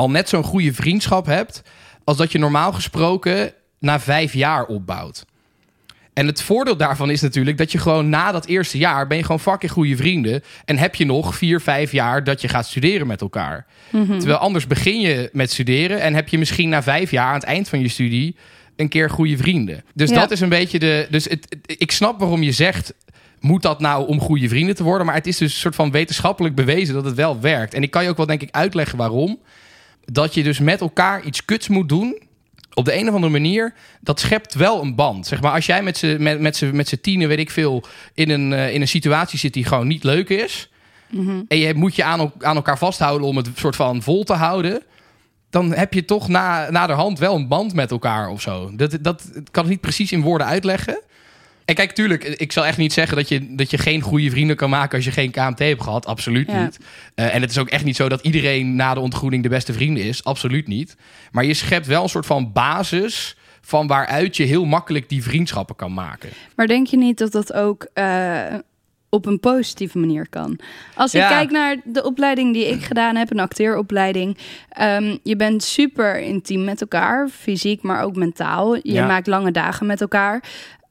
[0.00, 1.62] al net zo'n goede vriendschap hebt.
[2.04, 5.24] als dat je normaal gesproken na vijf jaar opbouwt.
[6.12, 9.22] En het voordeel daarvan is natuurlijk dat je gewoon na dat eerste jaar ben je
[9.22, 10.42] gewoon fucking goede vrienden.
[10.64, 13.66] En heb je nog vier, vijf jaar dat je gaat studeren met elkaar.
[13.90, 14.18] Mhm.
[14.18, 17.42] Terwijl anders begin je met studeren en heb je misschien na vijf jaar aan het
[17.44, 18.36] eind van je studie
[18.76, 19.84] een keer goede vrienden.
[19.94, 20.14] Dus Ja.
[20.14, 21.06] dat is een beetje de.
[21.10, 22.94] Dus het, het- ik snap waarom je zegt.
[23.40, 25.06] Moet dat nou om goede vrienden te worden?
[25.06, 27.74] Maar het is dus een soort van wetenschappelijk bewezen dat het wel werkt.
[27.74, 29.38] En ik kan je ook wel denk ik uitleggen waarom.
[30.04, 32.22] Dat je dus met elkaar iets kuts moet doen.
[32.74, 35.26] Op de een of andere manier, dat schept wel een band.
[35.26, 37.84] Zeg maar, als jij met z'n met, met z'n- met z'n tienen, weet ik veel,
[38.14, 40.70] in een, eh, in een situatie zit die gewoon niet leuk is.
[41.10, 41.40] Mhm.
[41.48, 44.32] en je moet je aan, el- aan elkaar vasthouden om het soort van vol te
[44.32, 44.82] houden,
[45.50, 48.70] dan heb je toch na, naderhand wel een band met elkaar of zo.
[48.76, 51.00] Dat, dat ik kan het niet precies in woorden uitleggen.
[51.70, 54.56] En kijk, tuurlijk, ik zal echt niet zeggen dat je, dat je geen goede vrienden
[54.56, 56.06] kan maken als je geen KMT hebt gehad.
[56.06, 56.62] Absoluut Ja.
[56.62, 56.78] niet.
[57.14, 59.72] Eh, en het is ook echt niet zo dat iedereen na de ontgroening de beste
[59.72, 60.24] vrienden is.
[60.24, 60.96] Absoluut niet.
[61.32, 65.76] Maar je schept wel een soort van basis van waaruit je heel makkelijk die vriendschappen
[65.76, 66.28] kan maken.
[66.56, 68.44] Maar denk je niet dat dat ook eh,
[69.08, 70.58] op een positieve manier kan?
[70.94, 71.28] Als ik Ja.
[71.28, 74.38] kijk naar de opleiding die ik gedaan heb, een acteeropleiding.
[74.70, 78.74] ehm, je bent super intiem met elkaar, fysiek, maar ook mentaal.
[78.74, 79.06] Je Ja.
[79.06, 80.42] maakt lange dagen met elkaar.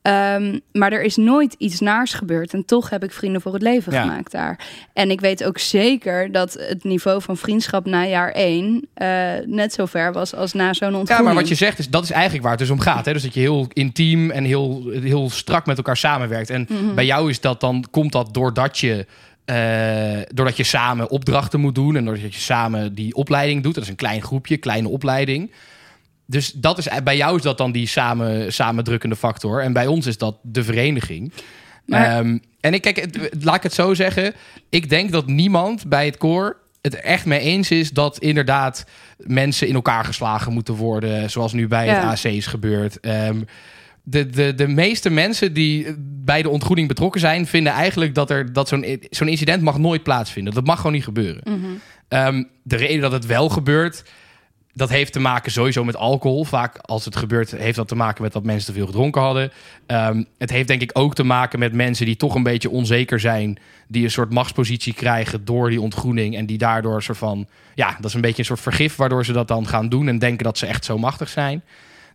[0.02, 2.54] Ehm, maar er is nooit iets naars gebeurd.
[2.54, 4.02] En toch heb ik vrienden voor het leven Ja.
[4.02, 4.60] gemaakt daar.
[4.94, 8.88] En ik weet ook zeker dat het niveau van vriendschap na jaar één...
[8.94, 9.08] eh,
[9.46, 11.18] net zo ver was als na zo'n ontgroening.
[11.18, 13.06] Ja, maar wat je zegt, is, dat is eigenlijk waar het dus om gaat.
[13.06, 13.14] Hè?
[13.14, 16.50] Dus dat je heel intiem en heel, heel strak met elkaar samenwerkt.
[16.50, 16.96] En Mhm.
[16.96, 19.06] bij jou is dat dan, komt dat doordat je,
[19.46, 21.96] eh, doordat je samen opdrachten moet doen.
[21.96, 23.74] En doordat je samen die opleiding doet.
[23.74, 25.52] Dat is een klein groepje, kleine opleiding.
[26.30, 29.62] Dus dat is, bij jou is dat dan die samen, samendrukkende factor.
[29.62, 31.32] En bij ons is dat de vereniging.
[31.86, 34.34] Maar- Ehm, en ik, kijk, het- laat ik het zo zeggen.
[34.70, 38.86] Ik denk dat niemand bij het koor het echt mee eens is dat inderdaad
[39.18, 41.30] mensen in elkaar geslagen moeten worden.
[41.30, 41.94] Zoals nu bij Ja.
[42.10, 43.00] het AC is gebeurd.
[43.00, 43.42] Ehm,
[44.04, 48.54] de, de, de meeste mensen die bij de ontgroening betrokken zijn, vinden eigenlijk dat, er,
[48.54, 50.54] dat zo'n, zo'n incident mag nooit plaatsvinden.
[50.54, 51.42] Dat mag gewoon niet gebeuren.
[51.44, 51.66] Mhm.
[52.08, 54.04] Ehm, de reden dat het wel gebeurt,
[54.74, 56.44] dat heeft te maken sowieso met alcohol.
[56.44, 59.52] Vaak als het gebeurt, heeft dat te maken met dat mensen te veel gedronken hadden.
[59.86, 63.20] Ehm, het heeft denk ik ook te maken met mensen die toch een beetje onzeker
[63.20, 63.60] zijn.
[63.88, 66.36] Die een soort machtspositie krijgen door die ontgroening.
[66.36, 69.34] En die daardoor soort van, ja, dat is een beetje een soort vergif waardoor ze
[69.34, 70.08] dat dan gaan doen.
[70.08, 71.64] En denken dat ze echt zo machtig zijn.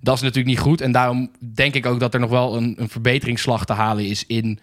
[0.00, 0.80] Dat is natuurlijk niet goed.
[0.80, 4.26] En daarom denk ik ook dat er nog wel een, een verbeteringsslag te halen is
[4.26, 4.58] in,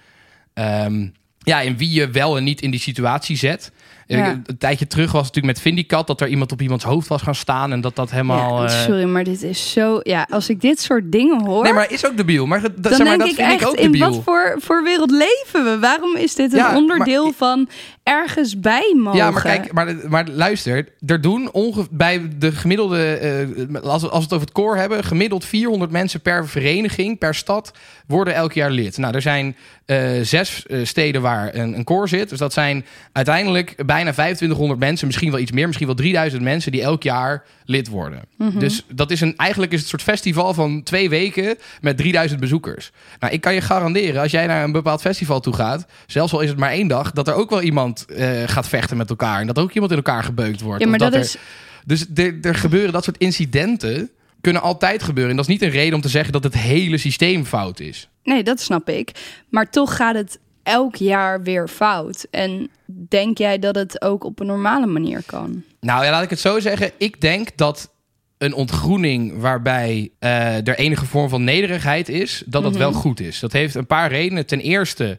[0.54, 1.08] ehm,
[1.39, 3.71] ja, in wie je wel en niet in die situatie zet.
[4.17, 4.41] Ja.
[4.45, 7.21] Een tijdje terug was het natuurlijk met Vindicat dat er iemand op iemands hoofd was
[7.21, 8.63] gaan staan en dat dat helemaal.
[8.63, 10.00] Ja, eh, sorry, maar dit is zo...
[10.04, 11.63] Ja, als ik dit soort dingen hoor...
[11.63, 12.45] Nee, maar is ook debiel.
[12.45, 14.56] Maar dat, dan zeg maar, denk dat ik vind echt, ik ook in wat voor,
[14.60, 15.78] voor wereld leven we?
[15.80, 17.69] Waarom is dit een Ja, maar- onderdeel van
[18.04, 19.19] ergens bij mogen?
[19.19, 24.10] Ja, maar kijk, maar, maar luister, er doen onge bij de gemiddelde, eh, als, we,
[24.10, 27.71] als we het over het koor hebben, gemiddeld 400 mensen per vereniging, per stad,
[28.08, 28.97] worden elk jaar lid.
[28.97, 32.30] Nou, er zijn eh, zes steden waar een, een koor zit.
[32.30, 36.71] Dus dat zijn uiteindelijk bijna 2500 mensen, misschien wel iets meer, misschien wel 3000 mensen
[36.71, 38.21] die elk jaar lid worden.
[38.37, 38.59] Mhm.
[38.59, 42.39] Dus dat is een, eigenlijk is het een soort festival van twee weken met 3000
[42.39, 42.91] bezoekers.
[43.19, 46.41] Nou, ik kan je garanderen, als jij naar een bepaald festival toe gaat, zelfs al
[46.41, 49.39] is het maar één dag, dat er ook wel iemand eh, gaat vechten met elkaar.
[49.39, 50.83] En dat er ook iemand in elkaar gebeukt wordt.
[50.83, 51.37] ja, maar dat, er- is...
[51.85, 54.09] Dus er, er gebeuren dat soort incidenten,
[54.41, 55.31] kunnen altijd gebeuren.
[55.31, 58.09] En dat is niet een reden om te zeggen dat het hele systeem fout is.
[58.23, 59.11] Nee, dat snap ik.
[59.49, 62.28] Maar toch gaat het elk jaar weer fout.
[62.32, 65.63] En denk jij dat het ook op een normale manier kan?
[65.80, 66.91] Nou ja, laat ik het zo zeggen.
[66.97, 67.91] Ik denk dat
[68.38, 72.80] een ontgroening waarbij eh, er enige vorm van nederigheid is, dat dat Mhm.
[72.82, 73.39] wel goed is.
[73.39, 74.45] Dat heeft een paar redenen.
[74.45, 75.17] Ten eerste,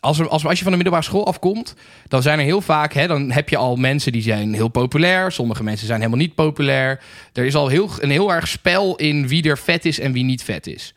[0.00, 1.74] als, er, als, als je van de middelbare school afkomt,
[2.08, 5.32] dan zijn er heel vaak, hè, dan heb je al mensen die zijn heel populair.
[5.32, 7.00] Sommige mensen zijn helemaal niet populair.
[7.32, 10.24] Er is al heel, een heel erg spel in wie er vet is en wie
[10.24, 10.94] niet vet is.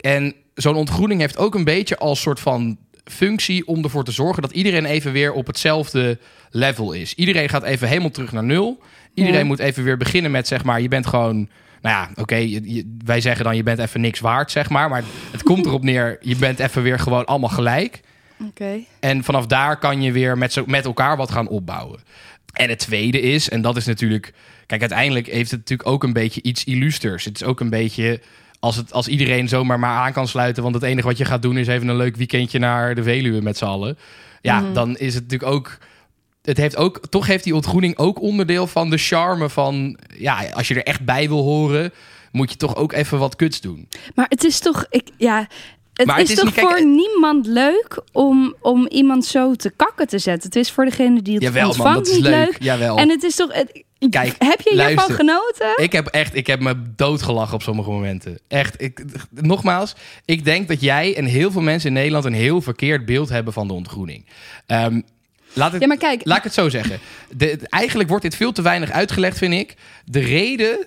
[0.00, 4.42] En zo'n ontgroening heeft ook een beetje als soort van functie om ervoor te zorgen
[4.42, 6.18] dat iedereen even weer op hetzelfde
[6.50, 7.14] level is.
[7.14, 8.82] Iedereen gaat even helemaal terug naar nul.
[9.14, 9.44] Iedereen Ja.
[9.44, 11.36] moet even weer beginnen met zeg maar, je bent gewoon,
[11.80, 12.60] nou ja, oké,
[13.04, 16.18] wij zeggen dan je bent even niks waard, zeg maar, maar het komt erop neer,
[16.20, 18.00] je bent even weer gewoon allemaal gelijk.
[18.48, 18.80] Oké.
[19.00, 22.00] En vanaf daar kan je weer met, zo, met elkaar wat gaan opbouwen.
[22.52, 24.32] En het tweede is, en dat is natuurlijk...
[24.66, 27.24] Kijk, uiteindelijk heeft het natuurlijk ook een beetje iets illusters.
[27.24, 28.20] Het is ook een beetje...
[28.62, 30.62] Als, het, als iedereen zomaar maar aan kan sluiten...
[30.62, 33.40] want het enige wat je gaat doen is even een leuk weekendje naar de Veluwe
[33.42, 33.98] met z'n allen.
[34.40, 34.72] Ja, Mhm.
[34.72, 35.78] dan is het natuurlijk ook...
[36.42, 39.98] Het heeft ook, toch heeft die ontgroening ook onderdeel van de charme van...
[40.18, 41.92] Ja, als je er echt bij wil horen...
[42.32, 43.88] moet je toch ook even wat kuts doen.
[44.14, 44.86] Maar het is toch...
[44.90, 45.46] Ik, ja,
[45.94, 49.54] het Maar is, het is toch niet- voor eh, niemand leuk om, om iemand zo
[49.54, 50.42] te kakken te zetten.
[50.48, 52.34] Het is voor degene die het Jawel man, ontvangt dat is niet leuk.
[52.48, 52.56] leuk.
[52.62, 52.96] Jawel.
[52.96, 53.52] En het is toch...
[53.54, 55.72] het- Kijk, heb je hiervan genoten?
[55.76, 58.38] Ik heb echt, ik heb me doodgelachen op sommige momenten.
[58.48, 62.60] Echt, ik, nogmaals, ik denk dat jij en heel veel mensen in Nederland een heel
[62.62, 64.26] verkeerd beeld hebben van de ontgroening.
[64.66, 65.00] Ehm,
[65.52, 66.98] laat, het, Ja, maar kijk, laat ik het zo zeggen.
[67.36, 69.74] De, eigenlijk wordt dit veel te weinig uitgelegd, vind ik.
[70.04, 70.86] De reden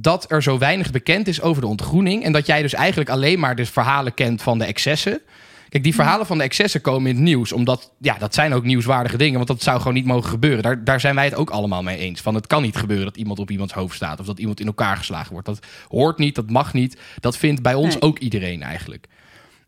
[0.00, 3.38] dat er zo weinig bekend is over de ontgroening en dat jij dus eigenlijk alleen
[3.38, 5.20] maar de verhalen kent van de excessen.
[5.68, 7.52] Kijk, die verhalen van de excessen komen in het nieuws.
[7.52, 9.34] Omdat, ja, dat zijn ook nieuwswaardige dingen.
[9.34, 10.62] Want dat zou gewoon niet mogen gebeuren.
[10.62, 12.20] Daar, daar zijn wij het ook allemaal mee eens.
[12.20, 14.20] Van het kan niet gebeuren dat iemand op iemands hoofd staat.
[14.20, 15.46] Of dat iemand in elkaar geslagen wordt.
[15.46, 17.00] Dat hoort niet, dat mag niet.
[17.20, 18.02] Dat vindt bij ons Nee.
[18.02, 19.06] ook iedereen eigenlijk.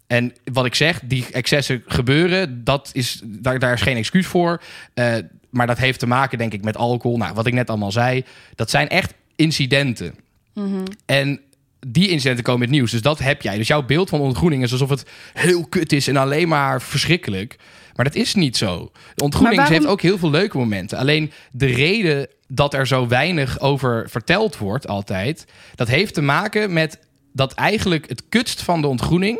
[0.06, 4.62] En wat ik zeg, die excessen gebeuren, dat is, daar, daar is geen excuus voor.
[4.94, 5.14] Uh,
[5.50, 7.16] maar dat heeft te maken, denk ik, met alcohol.
[7.16, 10.14] Nou, wat ik net allemaal zei, dat zijn echt incidenten.
[10.54, 10.84] Mhm.
[11.06, 11.40] En
[11.86, 12.90] die incidenten komen in het nieuws.
[12.90, 13.56] Dus dat heb jij.
[13.56, 17.56] Dus jouw beeld van ontgroening is alsof het heel kut is en alleen maar verschrikkelijk.
[17.94, 18.90] Maar dat is niet zo.
[19.14, 20.98] De ontgroening waarom- heeft ook heel veel leuke momenten.
[20.98, 25.44] Alleen de reden dat er zo weinig over verteld wordt altijd...
[25.74, 26.98] dat heeft te maken met
[27.32, 29.38] dat eigenlijk het kutst van de ontgroening...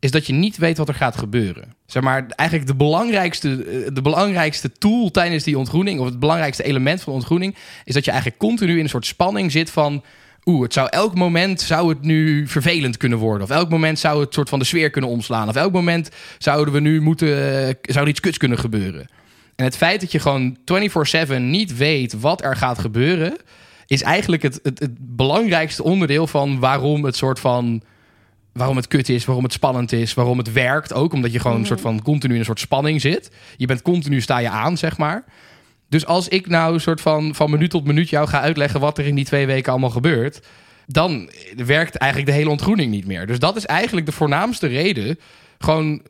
[0.00, 1.74] is dat je niet weet wat er gaat gebeuren.
[1.86, 6.00] Zeg maar, eigenlijk de belangrijkste, eh, de belangrijkste tool tijdens die ontgroening...
[6.00, 7.56] of het belangrijkste element van ontgroening...
[7.84, 10.04] is dat je eigenlijk continu in een soort spanning zit van...
[10.44, 13.42] Oeh, het zou elk moment zou het nu vervelend kunnen worden.
[13.42, 15.48] Of elk moment zou het soort van de sfeer kunnen omslaan.
[15.48, 19.08] Of elk moment zouden we nu moeten, eh, zou er iets kuts kunnen gebeuren.
[19.56, 23.36] En het feit dat je gewoon 24/7 niet weet wat er gaat gebeuren,
[23.86, 27.82] is eigenlijk het, het, het belangrijkste onderdeel van waarom het soort van
[28.58, 31.58] waarom het kut is, waarom het spannend is, waarom het werkt ook, omdat je gewoon
[31.58, 33.30] een soort van continu in een soort spanning zit.
[33.56, 35.24] Je bent continu sta je aan, zeg maar.
[35.88, 38.98] Dus als ik nou een soort van van minuut tot minuut jou ga uitleggen wat
[38.98, 40.40] er in die twee weken allemaal gebeurt,
[40.86, 43.26] dan werkt eigenlijk de hele ontgroening niet meer.
[43.26, 45.18] Dus dat is eigenlijk de voornaamste reden.
[45.58, 46.02] Gewoon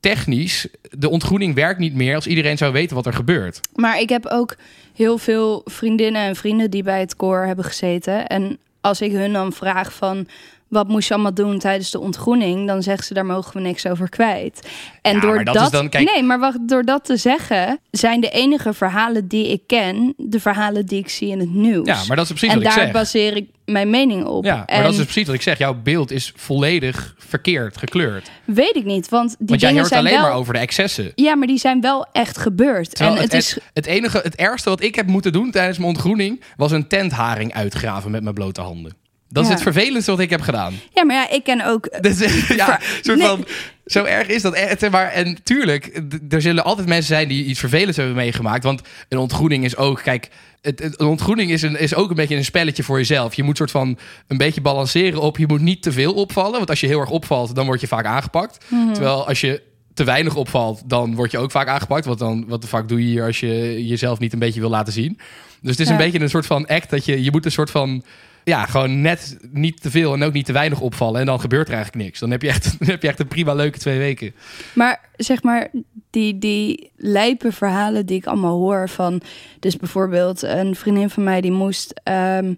[0.00, 3.60] technisch, de ontgroening werkt niet meer als iedereen zou weten wat er gebeurt.
[3.74, 4.56] Maar ik heb ook
[4.94, 8.26] heel veel vriendinnen en vrienden die bij het koor hebben gezeten.
[8.26, 10.26] En als ik hun dan vraag van
[10.68, 13.86] wat moest je allemaal doen tijdens de ontgroening, dan zeggen ze daar mogen we niks
[13.86, 14.68] over kwijt.
[15.02, 17.16] En Ja, door maar dat dat, is dan- kijk- nee, maar wacht, door dat te
[17.16, 21.50] zeggen, zijn de enige verhalen die ik ken de verhalen die ik zie in het
[21.54, 21.86] nieuws.
[21.86, 22.92] Ja, maar dat is precies en wat ik daar zeg.
[22.92, 24.44] baseer ik mijn mening op.
[24.44, 25.58] Ja, maar en dat is precies wat ik zeg.
[25.58, 28.30] Jouw beeld is volledig verkeerd gekleurd.
[28.44, 30.22] weet ik niet, want die Want jij dingen zijn alleen wel.
[30.22, 31.12] maar over de excessen.
[31.14, 32.94] Ja, maar die zijn wel echt gebeurd.
[32.94, 35.78] Terwijl en het, het, is het enige, het ergste wat ik heb moeten doen tijdens
[35.78, 36.42] mijn ontgroening...
[36.56, 38.92] was een tentharing uitgraven met mijn blote handen.
[39.28, 40.74] Dat is het vervelendste wat ik heb gedaan.
[40.94, 41.88] Ja, maar ja, ik ken ook.
[42.00, 43.26] Dus, eh, ja, soort nee.
[43.26, 43.46] van,
[43.86, 44.54] zo erg is dat.
[44.54, 48.64] echt, Maar, en tuurlijk, er zullen altijd mensen zijn die iets vervelends hebben meegemaakt.
[48.64, 50.28] Want een ontgroening is ook, kijk,
[50.60, 53.34] het, het- een ontgroening is, een, is ook een beetje een spelletje voor jezelf.
[53.34, 56.52] Je moet soort van een beetje balanceren op, je moet niet te veel opvallen.
[56.56, 58.64] Want als je heel erg opvalt, dan word je vaak aangepakt.
[58.92, 59.62] Terwijl als je
[59.94, 62.04] te weinig opvalt, dan word je ook vaak aangepakt.
[62.04, 64.70] Want dan, wat de fuck doe je hier als je jezelf niet een beetje wil
[64.70, 65.18] laten zien?
[65.62, 67.70] Dus het is een beetje een soort van act dat je, je moet een soort
[67.70, 68.02] van
[68.48, 71.20] ja, gewoon net niet te veel en ook niet te weinig opvallen.
[71.20, 72.18] En dan gebeurt er eigenlijk niks.
[72.18, 74.34] Dan heb je echt, dan heb je echt een prima leuke twee weken.
[74.72, 75.68] Maar zeg maar,
[76.10, 79.20] die, die lijpe verhalen die ik allemaal hoor van.
[79.60, 82.54] Dus bijvoorbeeld, een vriendin van mij die moest ehm,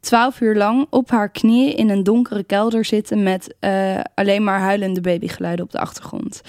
[0.00, 4.60] twaalf uur lang op haar knieën in een donkere kelder zitten met eh, alleen maar
[4.60, 6.40] huilende babygeluiden op de achtergrond.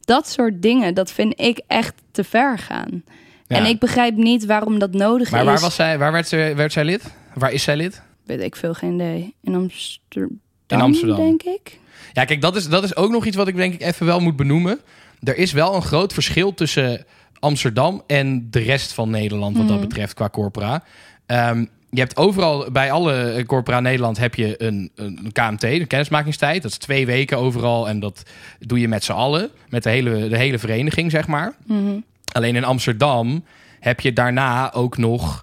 [0.00, 3.04] Dat soort dingen, dat vind ik echt te ver gaan.
[3.46, 3.56] Ja.
[3.56, 5.46] En ik begrijp niet waarom dat nodig maar is.
[5.46, 7.02] waar, was zij, waar werd, ze, werd zij lid?
[7.34, 8.02] Waar is zij lid?
[8.24, 9.34] Weet ik veel, geen idee.
[9.42, 11.16] In Amsterdam, In Amsterdam.
[11.16, 11.78] denk ik.
[12.12, 14.20] Ja, kijk, dat is, dat is ook nog iets wat ik denk ik even wel
[14.20, 14.80] moet benoemen.
[15.22, 17.04] Er is wel een groot verschil tussen
[17.38, 19.86] Amsterdam en de rest van Nederland wat dat Mhm.
[19.88, 20.84] betreft qua corpora.
[21.26, 25.86] Ehm, je hebt overal, bij alle corpora Nederland heb je een, een, een KMT, een
[25.86, 26.62] kennismakingstijd.
[26.62, 28.22] Dat is twee weken overal en dat
[28.58, 29.50] doe je met z'n allen.
[29.68, 31.54] Met de hele, de hele vereniging, zeg maar.
[31.66, 31.96] Mhm.
[32.32, 33.44] Alleen in Amsterdam
[33.80, 35.42] heb je daarna ook nog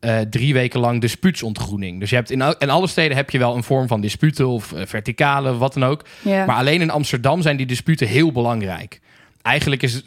[0.00, 2.00] eh, drie weken lang dispuutsontgroening.
[2.00, 4.48] Dus je hebt in, al- in alle steden heb je wel een vorm van disputen
[4.48, 6.04] of eh, verticale, wat dan ook.
[6.46, 9.00] Maar alleen in Amsterdam zijn die disputen heel belangrijk.
[9.42, 10.02] Eigenlijk is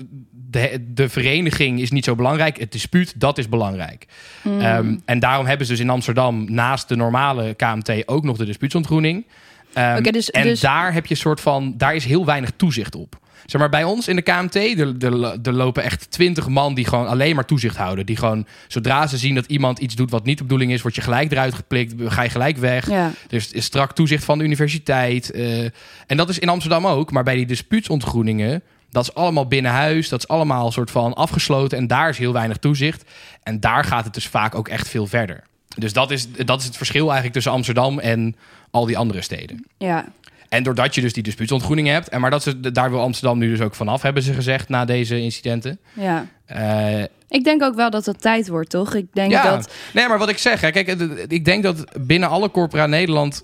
[0.50, 2.60] de, de vereniging is niet zo belangrijk.
[2.60, 4.06] Het dispuut, dat is belangrijk.
[4.42, 4.60] Mhm.
[4.62, 8.46] Ehm, en daarom hebben ze dus in Amsterdam naast de normale KMT ook nog de
[8.46, 9.26] dispuutsontgroening.
[9.74, 13.20] Ehm, dus- en dus- daar heb je soort van, daar is heel weinig toezicht op.
[13.46, 16.88] Zeg maar, bij ons in de KMT, er, er, er lopen echt twintig man die
[16.88, 18.06] gewoon alleen maar toezicht houden.
[18.06, 20.96] Die gewoon, zodra ze zien dat iemand iets doet wat niet de bedoeling is, word
[20.96, 22.90] je gelijk eruit geplikt, ga je gelijk weg.
[22.90, 23.12] ja.
[23.28, 25.32] Dus is strak toezicht van de universiteit.
[25.32, 25.64] eh,
[26.08, 27.12] en dat is in Amsterdam ook.
[27.12, 30.10] Maar bij die dispuutsontgroeningen, dat is allemaal binnen huis.
[30.10, 31.78] Dat is allemaal soort van afgesloten.
[31.78, 33.04] En daar is heel weinig toezicht.
[33.44, 35.44] En daar gaat het dus vaak ook echt veel verder.
[35.76, 38.36] Dus dat is, dat is het verschil eigenlijk tussen Amsterdam en
[38.72, 39.66] al die andere steden.
[39.78, 40.06] ja.
[40.54, 42.10] En doordat je dus die dispuutsontgroening hebt.
[42.10, 44.86] En maar dat ze, daar wil Amsterdam nu dus ook vanaf, hebben ze gezegd na
[44.86, 45.80] deze incidenten.
[45.94, 46.26] ja.
[46.46, 48.94] Eh, Ik denk ook wel dat het tijd wordt, toch?
[48.96, 49.74] Ik denk ja, dat.
[49.94, 50.88] nee, maar wat ik zeg, hè, kijk,
[51.28, 53.44] ik denk dat binnen alle corpora Nederland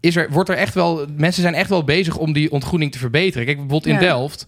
[0.00, 2.98] is er, wordt er echt wel, mensen zijn echt wel bezig om die ontgroening te
[2.98, 3.46] verbeteren.
[3.46, 4.00] Kijk, bijvoorbeeld in Ja.
[4.00, 4.46] Delft.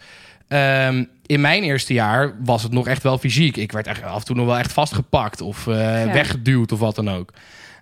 [0.48, 3.56] ehm, in mijn eerste jaar was het nog echt wel fysiek.
[3.56, 5.74] Ik werd echt af en toe nog wel echt vastgepakt of eh,
[6.06, 6.12] Ja.
[6.12, 7.32] weggeduwd of wat dan ook.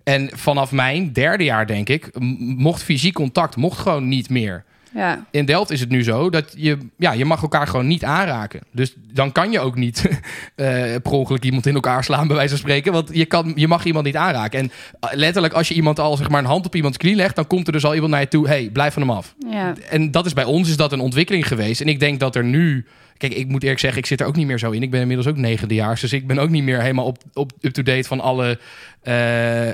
[0.05, 4.65] En vanaf mijn derde jaar, denk ik, mocht fysiek contact mocht gewoon niet meer.
[4.95, 5.25] Ja.
[5.31, 8.61] In Delft is het nu zo dat je, ja, je mag elkaar gewoon niet aanraken.
[8.73, 10.05] Dus dan kan je ook niet
[10.55, 10.67] eh
[11.03, 12.93] per ongeluk iemand in elkaar slaan, bij wijze van spreken.
[12.93, 14.59] Want je, kan, je mag iemand niet aanraken.
[14.59, 17.37] En eh, letterlijk, als je iemand al zeg maar, een hand op iemands knie legt,
[17.37, 18.47] dan komt er dus al iemand naar je toe.
[18.47, 19.35] hey, blijf van hem af.
[19.51, 19.75] Ja.
[19.91, 21.81] En dat is bij ons is dat een ontwikkeling geweest.
[21.81, 22.87] En ik denk dat er nu.
[23.21, 24.83] Kijk, ik moet eerlijk zeggen, ik zit er ook niet meer zo in.
[24.83, 26.01] Ik ben inmiddels ook negendejaars.
[26.01, 28.59] Dus ik ben ook niet meer helemaal op, op up-to-date van alle.
[29.03, 29.15] eh,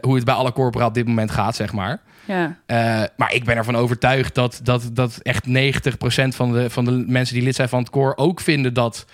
[0.00, 2.00] hoe het bij alle corpora op dit moment gaat, zeg maar.
[2.24, 2.58] Ja.
[2.66, 5.50] Eh, maar ik ben ervan overtuigd dat, dat, dat echt 90%
[6.28, 9.06] van de, van de mensen die lid zijn van het koor ook vinden dat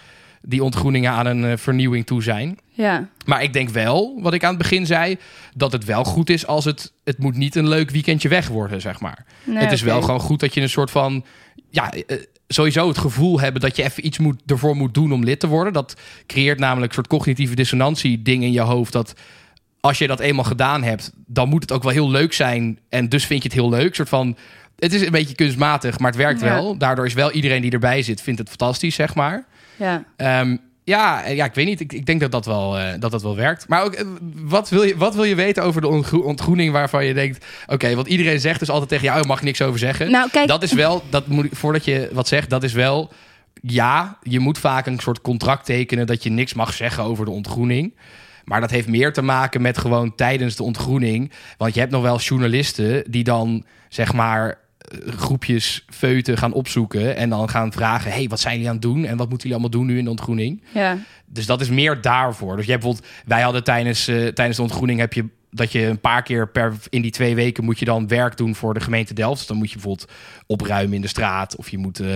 [0.43, 2.59] die ontgroeningen aan een eh, vernieuwing toe zijn.
[2.69, 3.09] Ja.
[3.25, 5.17] Maar ik denk wel, wat ik aan het begin zei,
[5.55, 6.93] dat het wel goed is als het.
[7.05, 9.25] Het moet niet een leuk weekendje weg worden, zeg maar.
[9.45, 11.25] Nee, het is wel gewoon goed dat je een soort van.
[11.71, 11.93] Ja,
[12.53, 15.47] sowieso het gevoel hebben dat je even iets moet, ervoor moet doen om lid te
[15.47, 15.73] worden.
[15.73, 18.93] Dat creëert namelijk een soort cognitieve dissonantie ding in je hoofd.
[18.93, 19.15] Dat
[19.81, 22.79] als je dat eenmaal gedaan hebt, dan moet het ook wel heel leuk zijn.
[22.89, 23.95] En dus vind je het heel leuk.
[23.95, 24.37] Soort van.
[24.79, 26.47] Het is een beetje kunstmatig, maar het werkt Ja.
[26.47, 26.79] wel.
[26.79, 29.47] Daardoor is wel iedereen die erbij zit, vindt het fantastisch, zeg maar.
[29.77, 30.05] Ja.
[30.17, 31.81] Ehm, ja, eh, ja, ik weet niet.
[31.81, 33.69] Ik, ik denk dat dat, wel, eh, dat dat wel werkt.
[33.69, 37.05] Maar ook, eh, wat, wil je, wat wil je weten over de ontgro- ontgroening waarvan
[37.07, 37.45] je denkt...
[37.67, 40.11] Oké, want iedereen zegt dus altijd tegen jou, je mag je niks over zeggen.
[40.11, 40.49] Nou, kijk.
[40.49, 43.13] Dat is wel, dat moet, ik- voordat je wat zegt, dat is wel...
[43.65, 47.31] Ja, je moet vaak een soort contract tekenen dat je niks mag zeggen over de
[47.31, 47.95] ontgroening.
[48.45, 51.33] Maar dat heeft meer te maken met gewoon tijdens de ontgroening.
[51.57, 54.59] Want je hebt nog wel journalisten die dan, zeg maar,
[55.07, 57.17] groepjes feuten gaan opzoeken.
[57.17, 59.05] En dan gaan vragen, hey, wat zijn jullie aan het doen?
[59.05, 60.63] En wat moeten jullie allemaal doen nu in de ontgroening?
[60.75, 60.99] Ja.
[61.27, 62.57] Dus dat is meer daarvoor.
[62.57, 65.87] Dus je hebt bijvoorbeeld, wij hadden tijdens, eh, tijdens de ontgroening heb je dat je
[65.87, 68.81] een paar keer per in die twee weken moet je dan werk doen voor de
[68.81, 69.39] gemeente Delft.
[69.39, 70.11] Dus dan moet je bijvoorbeeld
[70.47, 72.07] opruimen in de straat of je moet, eh,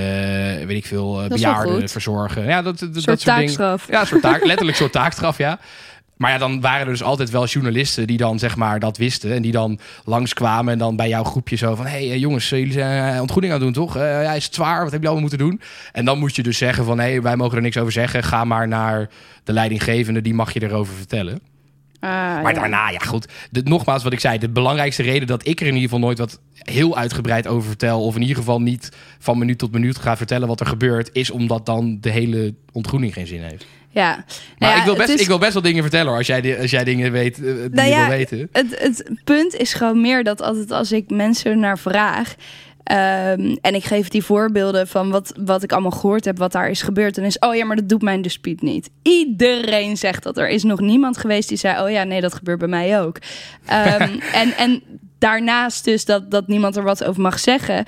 [0.66, 2.44] weet ik veel, eh, Dat bejaarden verzorgen.
[2.44, 3.40] Ja, dat, dat, dat soort dingen.
[3.40, 3.88] taakstraf.
[3.88, 5.59] Ja, soort taak, letterlijk soort taakstraf, ja.
[6.16, 9.33] Maar ja, dan waren er dus altijd wel journalisten die dan zeg maar dat wisten.
[9.33, 11.87] En die dan langskwamen en dan bij jouw groepje zo van...
[11.87, 13.96] hé hey, eh, jongens, eh, jullie zijn eh, ontgroening aan het doen, toch?
[13.96, 14.83] Eh, ja, is het zwaar?
[14.83, 15.61] Wat heb je allemaal moeten doen?
[15.92, 16.98] En dan moet je dus zeggen van...
[16.98, 18.22] hé, hey, wij mogen er niks over zeggen.
[18.22, 19.09] Ga maar naar
[19.44, 21.40] de leidinggevende, die mag je erover vertellen.
[22.00, 22.11] Ah,
[22.42, 22.61] Maar ja.
[22.61, 23.29] daarna, ja goed.
[23.50, 24.38] De, nogmaals wat ik zei.
[24.38, 28.05] De belangrijkste reden dat ik er in ieder geval nooit wat heel uitgebreid over vertel...
[28.05, 31.11] of in ieder geval niet van minuut tot minuut ga vertellen wat er gebeurt...
[31.12, 33.66] is omdat dan de hele ontgroening geen zin heeft.
[33.96, 34.14] Ja.
[34.16, 34.24] Maar
[34.59, 36.61] Nou ja, ik, wil best, is- ik wil best wel dingen vertellen hoor, als jij,
[36.61, 38.48] als jij dingen weet eh, die Nou je ja, wil weten.
[38.52, 42.35] Het, het punt is gewoon meer dat altijd als ik mensen naar vraag.
[42.82, 46.70] ehm, en ik geef die voorbeelden van wat, wat ik allemaal gehoord heb, wat daar
[46.70, 47.14] is gebeurd.
[47.14, 48.90] Dan is, oh ja, maar dat doet mijn dispuut niet.
[49.02, 50.38] Iedereen zegt dat.
[50.38, 53.18] Er is nog niemand geweest die zei, oh ja, nee, dat gebeurt bij mij ook.
[53.66, 54.82] Ehm, en, en
[55.18, 57.85] daarnaast dus dat, dat niemand er wat over mag zeggen.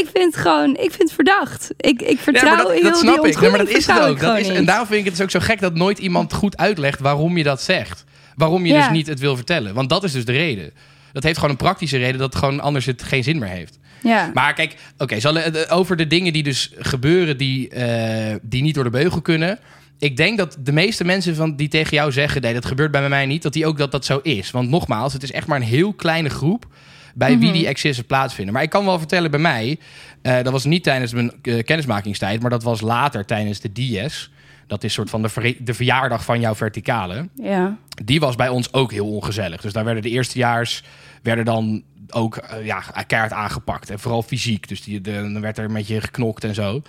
[0.00, 1.70] Ik vind het gewoon, ik vind het verdacht.
[1.76, 3.40] Ik, ik vertrouw Ja, dat, heel dat snap die ik.
[3.40, 4.20] Nee, maar dat is het ook.
[4.20, 6.56] Dat is, en daarom vind ik het dus ook zo gek dat nooit iemand goed
[6.56, 8.04] uitlegt waarom je dat zegt.
[8.36, 8.78] Waarom je Ja.
[8.78, 9.74] dus niet het wil vertellen.
[9.74, 10.72] Want dat is dus de reden.
[11.12, 13.78] Dat heeft gewoon een praktische reden dat gewoon anders het geen zin meer heeft.
[14.02, 14.30] Ja.
[14.34, 18.84] Maar kijk, oké, eh, over de dingen die dus gebeuren die, eh, die niet door
[18.84, 19.58] de beugel kunnen.
[19.98, 23.08] Ik denk dat de meeste mensen van, die tegen jou zeggen: nee, dat gebeurt bij
[23.08, 24.50] mij niet, dat die ook dat dat zo is.
[24.50, 26.66] Want nogmaals, het is echt maar een heel kleine groep
[27.14, 28.54] bij wie die excessen plaatsvinden.
[28.54, 29.78] Maar ik kan wel vertellen bij mij,
[30.22, 34.30] eh, dat was niet tijdens mijn eh, kennismakingstijd, maar dat was later tijdens de DS.
[34.66, 37.76] Dat is soort van de, ver- de verjaardag van jouw verticale ja.
[38.04, 39.60] die was bij ons ook heel ongezellig.
[39.60, 40.82] Dus daar werden de eerstejaars
[41.22, 43.90] werden dan ook eh, ja, keihard aangepakt.
[43.90, 44.68] En vooral fysiek.
[44.68, 46.82] Dus die, de, dan werd er met je geknokt en zo.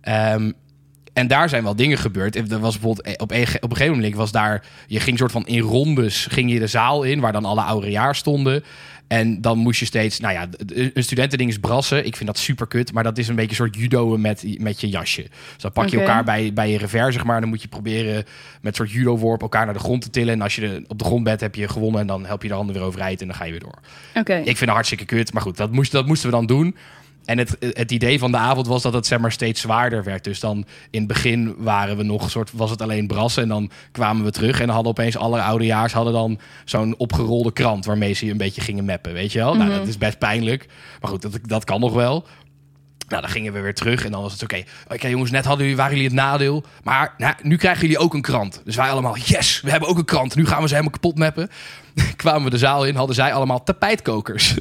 [0.00, 0.52] Ehm,
[1.12, 2.36] en daar zijn wel dingen gebeurd.
[2.36, 4.64] Er was bijvoorbeeld op een, op een gegeven moment was daar...
[4.86, 7.20] Je ging soort van in rondes ging je de zaal in...
[7.20, 8.64] waar dan alle ouderejaars stonden.
[9.08, 10.20] En dan moest je steeds...
[10.20, 10.48] Nou ja,
[10.94, 12.06] een studentending is brassen.
[12.06, 12.92] Ik vind dat super kut.
[12.92, 15.22] Maar dat is een beetje een soort judoën met, met je jasje.
[15.22, 17.40] Dus dan pak je elkaar bij, bij je revers, zeg maar.
[17.40, 18.24] Dan moet je proberen
[18.60, 20.34] met soort judo-worp elkaar naar de grond te tillen.
[20.34, 22.00] En als je de- op de grond bent, heb je gewonnen.
[22.00, 23.78] En dan help je de handen weer overeind en dan ga je weer door.
[24.14, 24.34] Oké.
[24.36, 25.32] Ik vind het hartstikke kut.
[25.32, 26.76] Maar goed, dat, moest, dat moesten we dan doen.
[27.28, 30.24] En het, het idee van de avond was dat het zeg maar, steeds zwaarder werd.
[30.24, 33.42] Dus dan in het begin waren we nog soort, was het alleen brassen.
[33.42, 34.60] En dan kwamen we terug.
[34.60, 38.60] En dan hadden opeens alle oudejaars hadden dan zo'n opgerolde krant waarmee ze een beetje
[38.60, 39.12] gingen mappen.
[39.12, 39.54] Weet je wel?
[39.54, 40.66] Nou, dat is best pijnlijk.
[41.00, 42.26] Maar goed, dat, dat kan nog wel.
[43.08, 44.62] Nou, dan gingen we weer terug en dan was het oké.
[44.92, 46.64] Oké, jongens, net hadden jullie, waren jullie het nadeel.
[46.82, 48.60] Maar nou, nu krijgen jullie ook een krant.
[48.64, 50.34] Dus wij allemaal, yes, we hebben ook een krant.
[50.34, 51.50] Nu gaan we ze helemaal kapot mappen.
[52.16, 54.54] Kwamen we de zaal in, hadden zij allemaal tapijtkokers.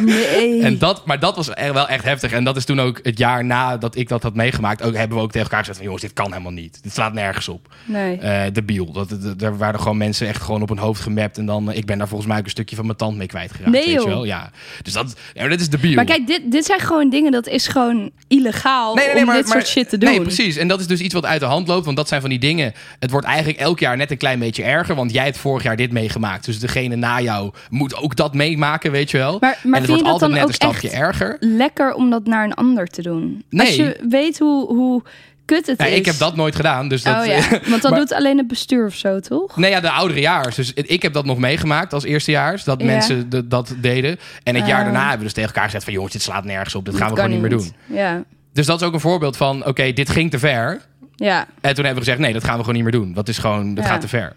[0.00, 0.62] Nee.
[0.62, 2.32] En dat, maar dat was er wel echt heftig.
[2.32, 4.82] En dat is toen ook het jaar nadat ik dat had meegemaakt.
[4.82, 6.82] Ook hebben we ook tegen elkaar gezegd van jongens, dit kan helemaal niet.
[6.82, 7.74] Dit slaat nergens op.
[7.84, 8.18] nee.
[8.18, 8.92] Eh debiel.
[8.92, 11.38] Dat, dat, daar waren gewoon mensen echt gewoon op hun hoofd gemapt.
[11.38, 13.26] En dan, eh, ik ben daar volgens mij ook een stukje van mijn tand mee
[13.26, 13.70] kwijtgeraakt.
[13.70, 14.24] Nee, weet je wel?
[14.24, 14.50] Ja.
[14.82, 15.94] Dus dat, ja, dat is debiel.
[15.94, 19.66] Maar kijk, dit, dit zijn gewoon dingen, dat is is gewoon illegaal om dit soort
[19.66, 20.10] shit te doen.
[20.10, 20.56] Nee, precies.
[20.56, 21.84] En dat is dus iets wat uit de hand loopt.
[21.84, 22.72] Want dat zijn van die dingen.
[22.98, 24.94] Het wordt eigenlijk elk jaar net een klein beetje erger.
[24.94, 26.44] Want jij hebt vorig jaar dit meegemaakt.
[26.44, 29.36] Dus degene na jou moet ook dat meemaken, weet je wel.
[29.40, 31.36] Maar, maar en het wordt altijd net een stapje erger.
[31.40, 33.44] lekker om dat naar een ander te doen?
[33.50, 33.66] Nee.
[33.66, 35.02] Als je weet hoe, hoe
[35.46, 35.96] kut het Ja, is.
[35.96, 36.88] ik heb dat nooit gedaan.
[36.88, 39.56] Dus dat, oh ja, want dat maar- doet alleen het bestuur of zo, toch?
[39.56, 40.54] Nee, ja, de ouderejaars.
[40.56, 42.64] Dus ik heb dat nog meegemaakt als eerstejaars.
[42.64, 42.86] Dat Ja.
[42.86, 44.18] mensen de- dat deden.
[44.42, 44.84] En het jaar Ah.
[44.84, 45.92] daarna hebben we dus tegen elkaar gezegd van...
[45.92, 46.84] jongens, dit slaat nergens op.
[46.84, 47.72] Dit gaan we gewoon niet meer doen.
[47.86, 48.22] Ja,
[48.52, 49.66] Dus dat is ook een voorbeeld van...
[49.66, 50.80] oké, dit ging te ver.
[51.16, 51.38] ja.
[51.60, 52.18] En toen hebben we gezegd...
[52.18, 53.12] nee, dat gaan we gewoon niet meer doen.
[53.12, 53.74] Dat is gewoon...
[53.74, 54.32] dat gaat te ver.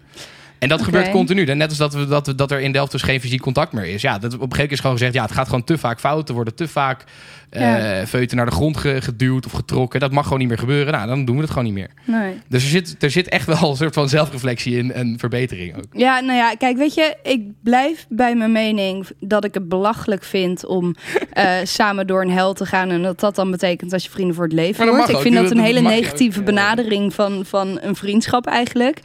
[0.60, 1.44] En dat gebeurt continu.
[1.44, 3.84] En net als dat, we, dat, dat er in Delft dus geen fysiek contact meer
[3.86, 4.02] is.
[4.02, 5.14] Ja, dat, op een gegeven moment is gewoon gezegd...
[5.14, 6.28] ja, het gaat gewoon te vaak fout.
[6.28, 7.04] Er worden te vaak
[7.50, 7.78] Ja.
[8.00, 10.00] eh feuten naar de grond ge- geduwd of getrokken.
[10.00, 10.92] Dat mag gewoon niet meer gebeuren.
[10.92, 11.90] Nou, dan doen we het gewoon niet meer.
[12.04, 12.34] Nee.
[12.48, 15.84] Dus er zit, er zit echt wel een soort van zelfreflectie in en verbetering ook.
[15.92, 20.24] Ja, nou ja, kijk, weet je, ik blijf bij mijn mening dat ik het belachelijk
[20.24, 20.94] vind om
[21.32, 22.90] eh, samen door een hel te gaan.
[22.90, 25.08] En dat dat dan betekent dat je vrienden voor het leven wordt.
[25.08, 26.52] Ik vind dat een hele negatieve ook, ja.
[26.52, 29.00] benadering van, van een vriendschap eigenlijk.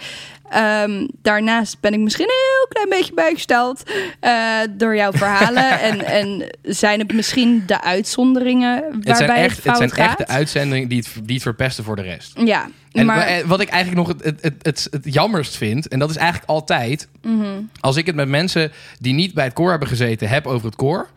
[0.49, 3.83] Ehm, daarnaast ben ik misschien een heel klein beetje bijgesteld
[4.19, 5.79] eh, door jouw verhalen.
[5.89, 10.17] en, en zijn het misschien de uitzonderingen waarbij Het zijn, echt, fout het zijn echt
[10.17, 12.31] de uitzendingen die het, die het verpesten voor de rest.
[12.43, 13.17] Ja, En maar...
[13.41, 16.15] wa- wat ik eigenlijk nog het, het, het, het, het jammerst vind, en dat is
[16.15, 17.45] eigenlijk altijd, Mhm,
[17.79, 20.75] als ik het met mensen die niet bij het koor hebben gezeten heb over het
[20.75, 21.09] koor,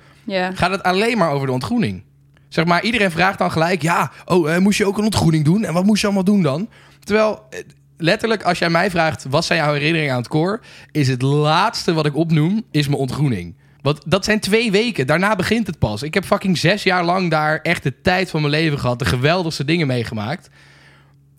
[0.54, 2.02] gaat het alleen maar over de ontgroening.
[2.48, 5.64] Zeg maar, iedereen vraagt dan gelijk, ja, oh, eh, moest je ook een ontgroening doen?
[5.64, 6.68] En wat moest je allemaal doen dan?
[7.04, 7.58] Terwijl, eh,
[7.98, 10.60] letterlijk, als jij mij vraagt, wat zijn jouw herinneringen aan het koor?
[10.92, 13.54] Is het laatste wat ik opnoem, is mijn ontgroening.
[13.82, 16.02] Want dat zijn twee weken, daarna begint het pas.
[16.02, 18.98] Ik heb fucking zes jaar lang daar echt de tijd van mijn leven gehad.
[18.98, 20.50] De geweldigste dingen meegemaakt.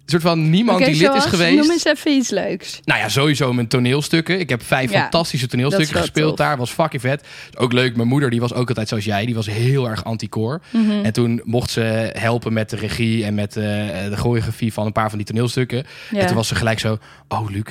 [0.09, 1.57] Soort van niemand die lid is geweest.
[1.57, 2.79] Noem eens even iets leuks.
[2.85, 4.39] Nou ja, sowieso mijn toneelstukken.
[4.39, 6.37] Ik heb vijf Ja, fantastische toneelstukken gespeeld tof.
[6.47, 6.57] daar.
[6.57, 7.27] Was fucking vet.
[7.57, 7.95] Ook leuk.
[7.95, 9.25] Mijn moeder, die was ook altijd zoals jij.
[9.25, 10.61] Die was heel erg anti-koor.
[10.71, 10.91] Mhm.
[11.03, 13.63] En toen mocht ze helpen met de regie en met eh,
[14.09, 15.83] de choreografie van een paar van die toneelstukken.
[16.11, 16.19] Ja.
[16.19, 16.97] En toen was ze gelijk zo,
[17.27, 17.63] oh Luc,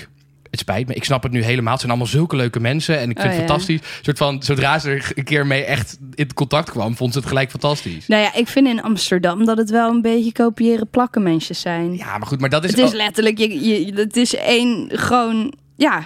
[0.59, 0.95] het spijt me.
[0.95, 1.71] Ik snap het nu helemaal.
[1.71, 2.99] Het zijn allemaal zulke leuke mensen.
[2.99, 3.47] En ik vind Oh, het ja.
[3.49, 3.81] fantastisch.
[3.81, 7.19] Een soort van, zodra ze er een keer mee echt in contact kwam, vond ze
[7.19, 8.07] het gelijk fantastisch.
[8.07, 11.97] Nou ja, ik vind in Amsterdam dat het wel een beetje kopiëren plakken mensjes zijn.
[11.97, 12.71] Ja, maar goed, maar dat is...
[12.71, 15.97] het is letterlijk, je, je, het is één gewoon, ja,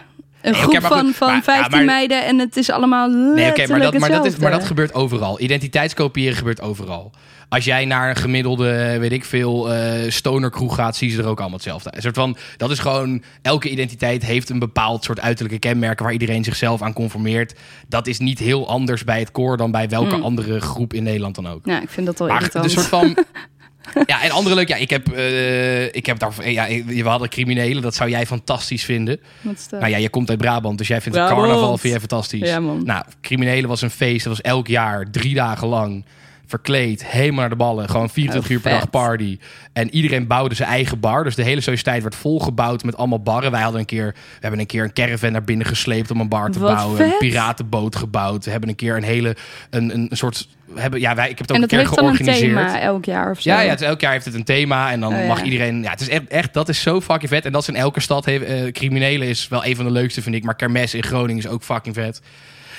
[0.43, 3.09] een Nee, groep van, goed, van maar- ja, 15 maar- meiden en het is allemaal
[3.09, 5.41] Nee, letterlijk oké, maar, dat, maar, dat is, maar dat gebeurt overal.
[5.41, 7.13] Identiteitskopiëren gebeurt overal.
[7.53, 11.39] Als jij naar een gemiddelde, weet ik veel, eh stonerkroeg gaat, zien ze er ook
[11.39, 11.91] allemaal hetzelfde.
[11.95, 16.13] Een soort van, dat is gewoon, elke identiteit heeft een bepaald soort uiterlijke kenmerken waar
[16.13, 17.55] iedereen zichzelf aan conformeert.
[17.89, 20.23] Dat is niet heel anders bij het koor dan bij welke Mm.
[20.23, 21.61] andere groep in Nederland dan ook.
[21.65, 22.65] Ja, ik vind dat wel Maar irritant.
[22.65, 23.17] de soort van.
[24.07, 24.69] Ja, en andere leuk.
[24.69, 26.51] Ja, ik heb, eh, ik heb daar.
[26.51, 27.83] Ja, we hadden criminelen.
[27.83, 29.21] Dat zou jij fantastisch vinden.
[29.41, 29.69] Wat?
[29.71, 32.49] Nou ja, je komt uit Brabant, dus jij vindt het carnaval vind jij fantastisch.
[32.49, 32.85] Ja, man.
[32.85, 34.25] Nou, criminelen was een feest.
[34.25, 36.05] Dat was elk jaar, drie dagen lang.
[36.53, 37.89] Verkleed, helemaal naar de ballen.
[37.89, 39.39] Gewoon 24 Oh, uur per dag party.
[39.73, 41.25] En iedereen bouwde zijn eigen bar.
[41.25, 43.51] Dus de hele sociëteit werd volgebouwd met allemaal barren.
[43.51, 46.29] Wij hadden een keer, we hebben een keer een caravan naar binnen gesleept om een
[46.29, 46.97] bar te Wat bouwen.
[46.97, 47.07] vet.
[47.13, 48.45] Een piratenboot gebouwd.
[48.45, 49.37] We hebben een keer een hele,
[49.71, 51.99] een, een, soort, hebben, ja, wij, ik heb het ook en een keer dan een
[51.99, 52.41] georganiseerd.
[52.69, 53.51] thema elk jaar of zo.
[53.51, 54.91] Ja, ja het, elk jaar heeft het een thema.
[54.91, 55.27] En dan Oh, ja.
[55.27, 55.83] mag iedereen...
[55.83, 56.55] Ja, het is echt, echt...
[56.55, 57.45] Dat is zo fucking vet.
[57.45, 58.25] En dat is in elke stad.
[58.25, 60.45] Heeft, eh, criminelen is wel een van de leukste, vind ik.
[60.45, 62.21] Maar Kermes in Groningen is ook fucking vet.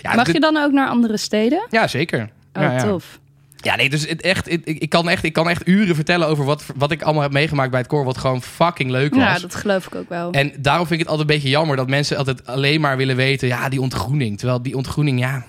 [0.01, 1.67] Ja, Mag dit- je dan ook naar andere steden?
[1.69, 2.29] ja zeker.
[2.53, 2.83] Oh, ja, ja.
[2.83, 3.19] tof.
[3.63, 6.45] Ja, nee, dus het echt, ik, ik, kan echt, ik kan echt uren vertellen over
[6.45, 8.05] wat, wat ik allemaal heb meegemaakt bij het koor.
[8.05, 9.23] Wat gewoon fucking leuk was.
[9.23, 10.31] Ja, dat geloof ik ook wel.
[10.31, 13.15] En daarom vind ik het altijd een beetje jammer dat mensen altijd alleen maar willen
[13.15, 14.37] weten, ja, die ontgroening.
[14.37, 15.45] Terwijl die ontgroening, ja,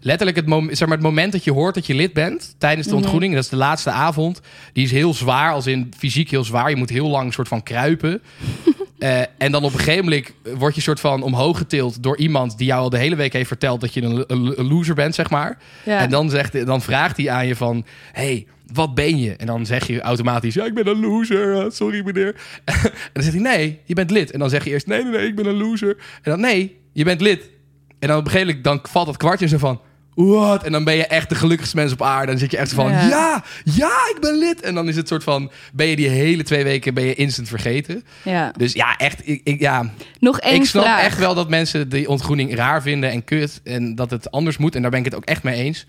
[0.00, 2.86] letterlijk het, mom zeg maar, het moment dat je hoort dat je lid bent tijdens
[2.86, 3.02] de Mhm.
[3.02, 4.40] ontgroening, dat is de laatste avond,
[4.72, 6.70] die is heel zwaar, als in fysiek heel zwaar.
[6.70, 8.22] Je moet heel lang een soort van kruipen.
[8.98, 12.58] Eh, en dan op een gegeven moment word je soort van omhoog getild door iemand
[12.58, 15.58] die jou al de hele week heeft verteld dat je een, loser bent, zeg maar.
[15.84, 15.98] ja.
[15.98, 17.84] En dan, zegt, dan vraagt hij aan je van...
[18.12, 19.36] hey, wat ben je?
[19.36, 20.54] En dan zeg je automatisch...
[20.54, 21.58] ja, ik ben een loser.
[21.58, 22.34] eh, Sorry, meneer.
[22.64, 23.56] en dan zegt hij...
[23.56, 24.30] nee, je bent lid.
[24.30, 24.86] En dan zeg je eerst...
[24.86, 25.96] nee, nee, nee, ik ben een loser.
[26.22, 26.40] En dan...
[26.40, 27.50] nee, je bent lid.
[27.98, 29.80] En dan op een gegeven moment dan valt dat kwartje zo van...
[30.26, 30.64] Wat?
[30.64, 32.26] En dan ben je echt de gelukkigste mens op aarde.
[32.26, 32.90] Dan zit je echt van...
[32.90, 33.08] Ja.
[33.08, 33.44] Ja.
[33.64, 34.60] ja, ik ben lid.
[34.60, 35.50] En dan is het soort van...
[35.72, 38.04] ben je die hele twee weken ben je instant vergeten.
[38.22, 38.52] ja.
[38.56, 39.28] Dus ja, echt...
[39.28, 39.90] Ik, ik, ja,
[40.20, 41.02] Nog één ik snap vraag.
[41.02, 43.60] echt wel dat mensen die ontgroening raar vinden en kut.
[43.64, 44.74] En dat het anders moet.
[44.74, 45.86] En daar ben ik het ook echt mee eens.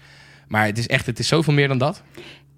[0.48, 2.02] Maar het is echt, het is zoveel meer dan dat.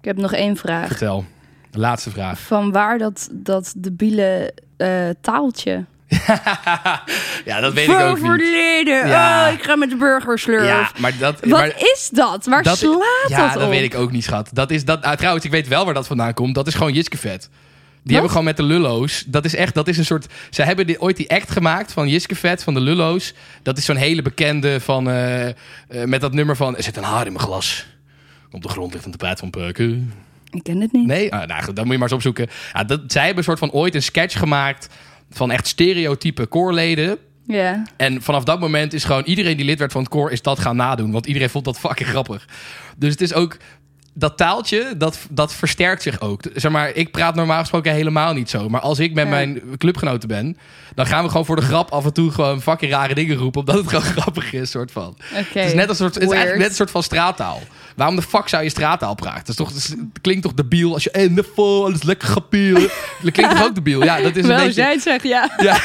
[0.00, 0.86] Ik heb nog één vraag.
[0.86, 1.24] Vertel.
[1.70, 2.40] De laatste vraag.
[2.40, 5.84] Van waar dat, dat debiele eh, taaltje?
[7.50, 8.86] ja, dat weet ik ook niet.
[8.86, 9.48] Ja.
[9.48, 10.66] Oh, ik ga met de burgerslurf.
[10.66, 11.40] Ja, maar dat...
[11.40, 12.46] Wat maar, is dat?
[12.46, 13.60] Waar dat, slaat ja, dat op?
[13.60, 14.50] dat weet ik ook niet, schat.
[14.52, 16.54] Dat is dat, ah, trouwens, ik weet wel waar dat vandaan komt.
[16.54, 17.48] Dat is gewoon Jiskevet.
[18.02, 19.24] Die hebben gewoon met de Lullo's.
[19.26, 20.26] Dat is echt, dat is een soort.
[20.50, 23.34] Ze hebben die, ooit die act gemaakt van Jiskevet van de Lullo's.
[23.62, 25.08] Dat is zo'n hele bekende van.
[25.08, 25.54] eh, eh,
[26.04, 26.76] met dat nummer van.
[26.76, 27.86] Er zit een haar in mijn glas.
[28.50, 30.12] Op de grond ligt een tapijt van peuken.
[30.50, 31.06] Ik ken het niet.
[31.06, 31.32] Nee?
[31.32, 32.48] Ah, nou dan moet je maar eens opzoeken.
[32.72, 34.88] Ja, dat, zij hebben een soort van ooit een sketch gemaakt
[35.36, 37.16] van echt stereotype koorleden.
[37.46, 37.82] Ja.
[37.96, 40.58] En vanaf dat moment is gewoon iedereen die lid werd van het koor is dat
[40.58, 41.10] gaan nadoen.
[41.12, 42.48] Want iedereen vond dat fucking grappig.
[42.96, 43.56] Dus het is ook
[44.14, 46.42] dat taaltje, dat, dat versterkt zich ook.
[46.54, 48.68] Zeg maar, ik praat normaal gesproken helemaal niet zo.
[48.68, 49.30] Maar als ik met Ja.
[49.30, 50.56] mijn clubgenoten ben,
[50.94, 53.60] dan gaan we gewoon voor de grap af en toe gewoon fucking rare dingen roepen.
[53.60, 55.16] Omdat het gewoon grappig is, soort van.
[55.18, 57.60] Het is net een soort, het is eigenlijk net een soort van straattaal.
[57.96, 59.56] Waarom de fuck zou je straattaal praten?
[59.56, 62.88] Dat is toch, klinkt toch debiel als je en de vol, alles lekker grapperen.
[63.22, 64.04] Dat klinkt toch ook debiel?
[64.04, 64.80] Ja, dat is een Wel, beetje.
[64.80, 65.50] jij het zegt, ja.
[65.62, 65.78] Ja.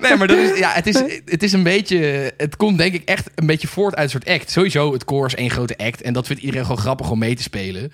[0.00, 2.32] nee, maar dat is, ja, het, is, het is een beetje.
[2.36, 4.50] Het komt denk ik echt een beetje voort uit een soort act.
[4.50, 6.02] Sowieso, het koor is één grote act.
[6.02, 7.92] En dat vindt iedereen gewoon grappig om mee te spelen.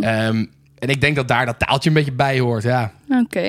[0.00, 0.44] Ehm,
[0.78, 2.62] en ik denk dat daar dat taaltje een beetje bij hoort.
[2.62, 2.90] Ja.
[3.08, 3.40] Oké.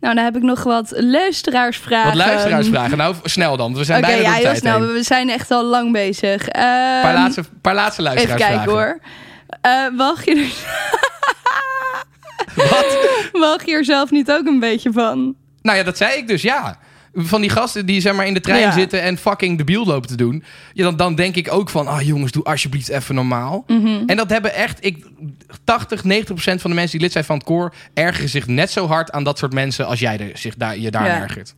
[0.00, 2.06] Nou, dan heb ik nog wat luisteraarsvragen.
[2.16, 2.98] Wat luisteraarsvragen.
[2.98, 3.66] Nou, snel dan.
[3.66, 4.78] want We zijn Oké, bijna ja, door de tijd snel.
[4.82, 4.92] heen.
[4.92, 6.42] We zijn echt al lang bezig.
[6.46, 8.56] Een paar Ehm, laatste, paar laatste Even luisteraarsvragen.
[8.56, 9.00] kijken hoor.
[9.60, 10.52] Eh, mag, je er,
[12.70, 12.98] Wat?
[13.48, 15.34] mag je er zelf niet ook een beetje van?
[15.62, 16.78] Nou ja, dat zei ik dus, ja.
[17.14, 18.72] Van die gasten die zeg maar in de trein Ja.
[18.72, 20.44] zitten en fucking de lopen te doen.
[20.72, 23.64] Ja, dan, dan denk ik ook van, ah jongens, doe alsjeblieft even normaal.
[23.66, 24.02] Mhm.
[24.06, 25.06] En dat hebben echt, ik,
[25.64, 27.74] 80, 90 procent van de mensen die lid zijn van het koor...
[27.94, 30.90] ergeren zich net zo hard aan dat soort mensen als jij er, zich daar, je
[30.90, 31.20] daar Ja.
[31.22, 31.54] ergert.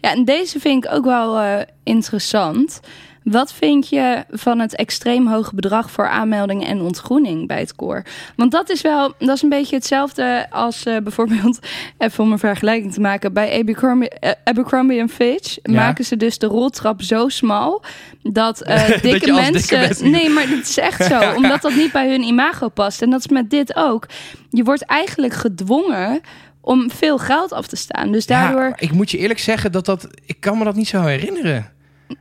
[0.00, 2.80] Ja, en deze vind ik ook wel eh, interessant.
[3.24, 8.02] Wat vind je van het extreem hoge bedrag voor aanmelding en ontgroening bij het koor?
[8.36, 11.58] Want dat is wel, dat is een beetje hetzelfde als eh, bijvoorbeeld,
[11.98, 15.72] even om een vergelijking te maken, bij Abercrombie, eh, Abercrombie en Fitch Ja.
[15.72, 17.82] maken ze dus de roltrap zo smal
[18.22, 21.62] dat, eh, Dat dikke, mensen, dikke mensen niet- Nee, maar het is echt zo, omdat
[21.62, 23.02] dat niet bij hun imago past.
[23.02, 24.06] En dat is met dit ook.
[24.50, 26.20] Je wordt eigenlijk gedwongen
[26.60, 28.12] om veel geld af te staan.
[28.12, 28.62] Dus daardoor.
[28.68, 30.06] Ja, ik moet je eerlijk zeggen dat dat...
[30.26, 31.70] Ik kan me dat niet zo herinneren.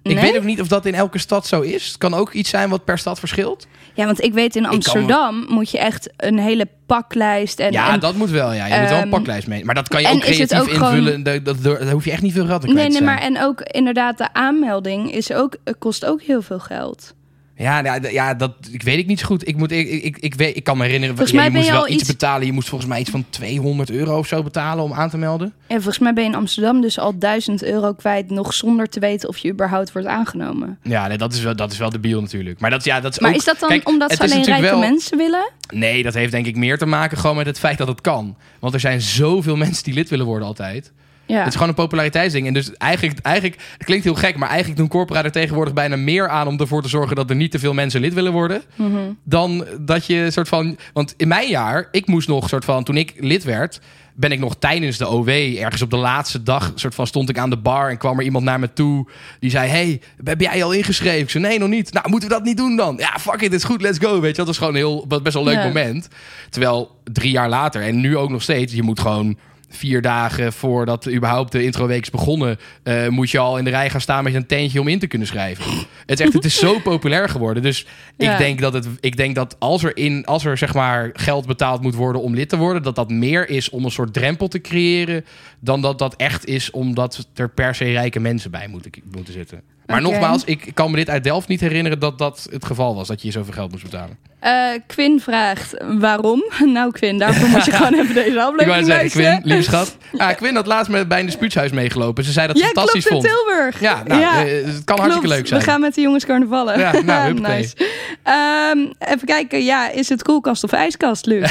[0.04, 0.22] Ik Nee?
[0.24, 1.88] weet ook niet of dat in elke stad zo is.
[1.88, 3.68] Het kan ook iets zijn wat per stad verschilt.
[3.94, 7.94] Ja, want ik weet in me- Amsterdam moet je echt een hele paklijst en, ja,
[7.94, 8.54] en dat moet wel.
[8.54, 8.66] Ja.
[8.66, 9.66] Je moet wel een Ehm, paklijst mee.
[9.66, 11.24] Maar dat kan je ook creatief ook gewoon- invullen.
[11.24, 13.34] Dat, dat, daar hoef je echt niet veel geld aan kwijt nee, te nee, zijn.
[13.34, 17.14] maar en ook inderdaad de aanmelding is ook eh, kost ook heel veel geld.
[17.62, 19.48] Ja, ja, d- ja, dat ik weet ik niet zo goed.
[19.48, 21.72] Ik, moet, ik, ik, ik, weet, ik kan me herinneren, Volgens ja, je moest je
[21.72, 22.46] wel iets betalen.
[22.46, 25.54] Je moest volgens mij iets van 200 euro of zo betalen om aan te melden.
[25.68, 29.00] En volgens mij ben je in Amsterdam dus al 1000 euro kwijt nog zonder te
[29.00, 30.78] weten of je überhaupt wordt aangenomen.
[30.84, 32.60] Ja, nee, dat, is wel, dat is wel debiel natuurlijk.
[32.60, 34.62] Maar dat, ja, dat is Maar ook, is dat dan kijk, omdat ze alleen rijke
[34.62, 35.50] wel- mensen willen?
[35.74, 38.36] Nee, dat heeft denk ik meer te maken gewoon met het feit dat het kan.
[38.60, 40.92] Want er zijn zoveel mensen die lid willen worden altijd.
[41.32, 41.38] Ja.
[41.38, 42.48] Het is gewoon een populariteitsding.
[42.48, 45.96] En dus eigenlijk, eigenlijk, het klinkt heel gek, maar eigenlijk doen corpora er tegenwoordig bijna
[45.96, 48.62] meer aan om ervoor te zorgen dat er niet te veel mensen lid willen worden.
[48.76, 48.98] Mhm.
[49.24, 50.78] Dan dat je soort van.
[50.94, 52.84] Want in mijn jaar, ik moest nog soort van.
[52.84, 53.80] Toen ik lid werd,
[54.16, 57.38] ben ik nog tijdens de OW, ergens op de laatste dag, soort van stond ik
[57.38, 59.10] aan de bar en kwam er iemand naar me toe.
[59.40, 61.22] Die zei: Hey, heb jij al ingeschreven?
[61.22, 61.94] Ik zei: Nee, nog niet.
[61.94, 62.96] Nou, moeten we dat niet doen dan?
[62.98, 64.20] Ja, fuck it, het is goed, let's go.
[64.20, 65.68] Weet je, dat was gewoon een heel, best wel een leuk Ja.
[65.68, 66.08] moment.
[66.50, 69.38] Terwijl drie jaar later en nu ook nog steeds, je moet gewoon
[69.72, 73.90] vier dagen voordat überhaupt de introweek is begonnen, eh, moet je al in de rij
[73.90, 75.64] gaan staan met een tentje om in te kunnen schrijven.
[76.06, 77.64] het, is echt, het is zo populair geworden.
[77.64, 77.86] Dus
[78.18, 78.32] Ja.
[78.32, 81.46] ik, denk dat het, ik denk dat als er, in, als er zeg maar geld
[81.46, 84.48] betaald moet worden om lid te worden, dat dat meer is om een soort drempel
[84.48, 85.26] te creëren,
[85.60, 89.62] dan dat dat echt is omdat er per se rijke mensen bij moeten, moeten zitten.
[89.86, 93.08] Maar nogmaals, ik kan me dit uit Delft niet herinneren dat dat het geval was,
[93.08, 94.18] dat je zoveel geld moest betalen.
[94.40, 96.44] Eh, Quinn vraagt waarom.
[96.66, 99.98] Nou, Quinn, daarvoor moet je gewoon even deze Ik aflevering zeggen, Quinn, lieve schat.
[100.18, 102.24] Ah, Quinn had laatst met, bij een dispuutshuis meegelopen.
[102.24, 103.46] Ze zei dat Ja, het fantastisch klopt, in vond.
[103.46, 103.80] Tilburg.
[103.80, 105.60] Ja, nou, Ja, eh, het kan hartstikke leuk zijn.
[105.60, 106.80] We gaan met de jongens carnavallen.
[106.80, 107.76] Ja, nou, nice.
[108.24, 111.50] Ehm, even kijken, ja, is het koelkast of ijskast, Luc?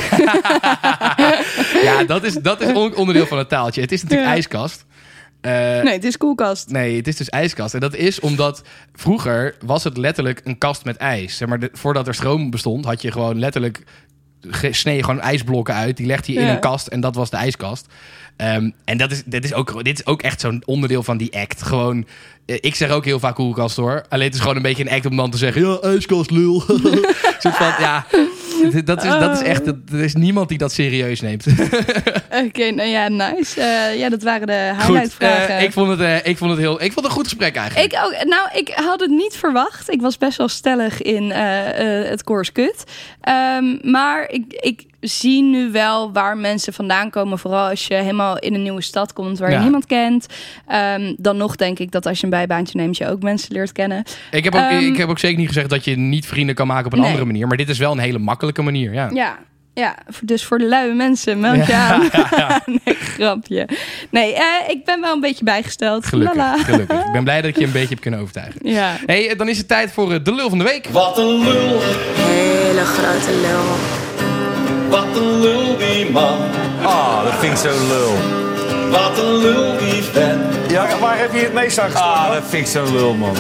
[1.83, 3.81] Ja, dat is, dat is on- onderdeel van het taaltje.
[3.81, 4.35] Het is natuurlijk Ja.
[4.35, 4.85] ijskast.
[5.41, 6.69] Eh, nee, het is koelkast.
[6.69, 7.75] Nee, het is dus ijskast.
[7.75, 8.63] En dat is omdat
[8.95, 11.37] vroeger was het letterlijk een kast met ijs.
[11.37, 13.85] Zeg maar, de- voordat er stroom bestond, had je gewoon letterlijk
[14.71, 15.97] snee je gewoon ijsblokken uit.
[15.97, 17.87] Die legde je in een kast en dat was de ijskast.
[18.37, 21.37] Ehm, en dat is, dit, is ook, dit is ook echt zo'n onderdeel van die
[21.39, 21.63] act.
[21.63, 22.07] Gewoon,
[22.47, 24.05] eh, ik zeg ook heel vaak koelkast hoor.
[24.09, 26.61] Alleen het is gewoon een beetje een act om dan te zeggen: ja, ijskast lul.
[27.41, 28.07] Soort van, ja,
[28.85, 31.47] dat is, dat is echt, er is niemand die dat serieus neemt.
[32.47, 33.61] Oké, nou ja, nice.
[33.61, 36.93] Eh, ja, dat waren de eh, ik, vond het, eh, ik vond het heel, ik
[36.93, 37.93] vond het een goed gesprek eigenlijk.
[37.93, 38.25] Ik ook.
[38.25, 39.91] Nou, ik had het niet verwacht.
[39.91, 42.85] Ik was best wel stellig in het koers kut.
[43.21, 47.39] Ehm, maar ik, ik zie nu wel waar mensen vandaan komen.
[47.39, 49.57] Vooral als je helemaal in een nieuwe stad komt waar Ja.
[49.57, 50.27] je niemand kent.
[50.67, 53.73] Ehm, dan nog denk ik dat als je een bijbaantje neemt, je ook mensen leert
[53.73, 54.05] kennen.
[54.31, 56.67] Ik heb, ook, Ehm, ik heb ook zeker niet gezegd dat je niet vrienden kan
[56.67, 57.09] maken op een Nee.
[57.09, 57.47] andere manier.
[57.47, 58.93] Maar dit is wel een hele makkelijke manier.
[58.93, 59.11] Ja.
[59.13, 59.39] Ja.
[59.75, 62.09] Ja, dus voor de luie mensen, meld je aan.
[62.85, 63.69] nee, grapje.
[64.11, 66.07] Nee, eh, ik ben wel een beetje bijgesteld.
[66.07, 66.57] Gelukkig, Lala.
[66.59, 67.05] gelukkig.
[67.07, 68.61] Ik ben blij dat ik je een beetje heb kunnen overtuigen.
[68.63, 68.97] Ja.
[69.07, 70.87] hey, dan is het tijd voor eh, de lul van de week.
[70.89, 71.81] Wat een lul.
[72.17, 73.65] Hele grote lul.
[74.91, 76.39] Wat een lul die man,
[76.83, 78.13] Ah, dat vind ik zo lul.
[78.91, 80.71] wat een lul die vent.
[80.71, 83.37] Ja, waar heb je het meest aan Ah, dat vind ik zo lul, man.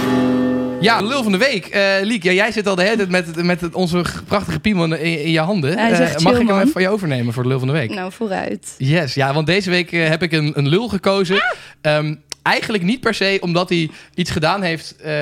[0.81, 1.67] Ja, de lul van de week.
[1.67, 4.85] Eh Liek, ja, jij zit al de hele tijd met, met het- onze prachtige piemel
[4.85, 5.79] in, in je handen.
[5.79, 6.59] Hij Eh, mag chill, ik hem man.
[6.61, 7.91] even van je overnemen voor de lul van de week?
[7.95, 8.75] Nou, vooruit.
[8.79, 11.43] Yes, ja, want deze week eh, heb ik een, een lul gekozen.
[11.81, 15.15] Ehm, eigenlijk niet per se omdat hij iets gedaan heeft eh,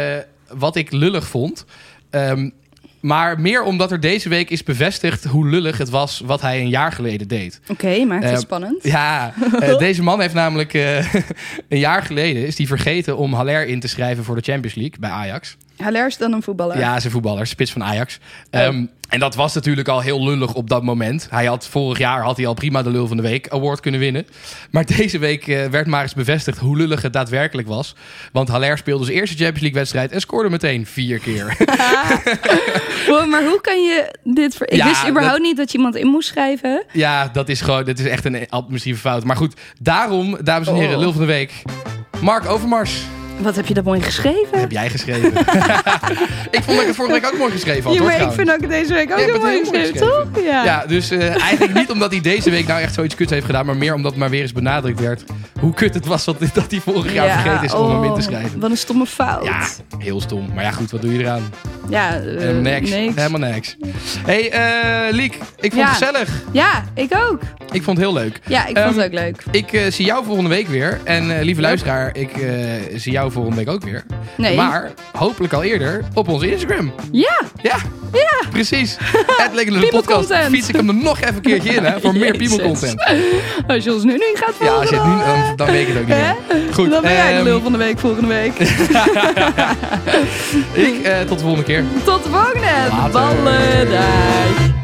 [0.52, 1.64] wat ik lullig vond.
[2.10, 2.48] Ehm,
[3.00, 6.68] maar meer omdat er deze week is bevestigd hoe lullig het was wat hij een
[6.68, 7.60] jaar geleden deed.
[7.68, 8.84] Oké, maakt het Eh, spannend.
[8.84, 11.14] Ja, eh, deze man heeft namelijk eh,
[11.68, 14.98] een jaar geleden is hij vergeten om Haller in te schrijven voor de Champions League
[15.00, 15.56] bij Ajax.
[15.78, 16.78] Haller is dan een voetballer.
[16.78, 18.18] Ja, zijn voetballer, spits van Ajax.
[18.50, 21.26] Ehm, en dat was natuurlijk al heel lullig op dat moment.
[21.30, 24.00] Hij had vorig jaar had hij al prima de lul van de week award kunnen
[24.00, 24.26] winnen.
[24.70, 27.94] Maar deze week eh, werd maar eens bevestigd hoe lullig het daadwerkelijk was.
[28.32, 31.56] Want Haller speelde zijn eerste Champions League wedstrijd en scoorde meteen vier keer.
[33.08, 34.54] Wow, maar hoe kan je dit...
[34.54, 34.70] Ver...
[34.70, 36.82] Ik Ja, wist überhaupt dat- niet dat je iemand in moest schrijven.
[36.92, 39.24] ja, dat is gewoon, dat is echt een administratieve fout.
[39.24, 41.00] Maar goed, daarom, dames en heren, Oh.
[41.00, 41.62] lul van de week.
[42.20, 43.00] Mark Overmars,
[43.38, 44.58] Wat heb je dat mooi geschreven?
[44.58, 45.32] heb jij geschreven.
[46.50, 47.92] ik vond dat ik het vorige week ook mooi geschreven had.
[47.94, 50.24] ja, hoor, maar ik vind ook het deze week ook heel mooi geschreven, toch?
[50.44, 50.64] Ja.
[50.64, 53.66] Ja, dus eh, eigenlijk niet omdat hij deze week nou echt zoiets kuts heeft gedaan,
[53.66, 55.24] maar meer omdat het maar weer eens benadrukt werd
[55.60, 58.08] hoe kut het was dat, dat hij vorig jaar Ja, vergeten is om hem in
[58.10, 58.60] te oh, schrijven.
[58.60, 59.44] Wat een stomme fout.
[59.44, 59.66] Ja,
[59.98, 60.50] heel stom.
[60.54, 61.42] Maar ja, goed, wat doe je eraan?
[61.88, 62.90] Ja, eh, Helemaal niks.
[62.90, 63.14] niks.
[63.14, 63.76] Helemaal niks.
[64.26, 65.88] hey, eh Liek, ik vond Ja.
[65.88, 66.42] het gezellig.
[66.52, 67.40] Ja, ik ook.
[67.72, 68.40] Ik vond het heel leuk.
[68.46, 69.42] Ja, ik vond Ehm, het ook leuk.
[69.50, 71.00] Ik zie jou volgende week weer.
[71.04, 72.30] En lieve luisteraar, ik
[72.96, 74.04] zie jou volgende week ook weer.
[74.36, 74.56] Nee.
[74.56, 76.92] Maar hopelijk al eerder op onze Instagram.
[77.12, 77.76] Ja, Ja,
[78.12, 78.48] ja.
[78.50, 78.96] precies.
[79.42, 80.34] Het Lekker de podcast.
[80.34, 82.38] Fiets ik hem er nog even een keertje in, hè, voor meer Jezus.
[82.48, 83.02] piemelcontent.
[83.68, 85.66] als je ons nu niet gaat Ja, volgen, als je het nu, dan, dan, dan
[85.66, 86.32] weet ik het ook niet Hè?
[86.58, 86.72] meer.
[86.74, 88.58] Goed, dan ben jij de ehm, lul van de week volgende week.
[90.72, 91.84] ik, eh, tot de volgende keer.
[92.04, 92.66] Tot de volgende.
[92.90, 93.10] Later.
[93.12, 94.77] Ballendag.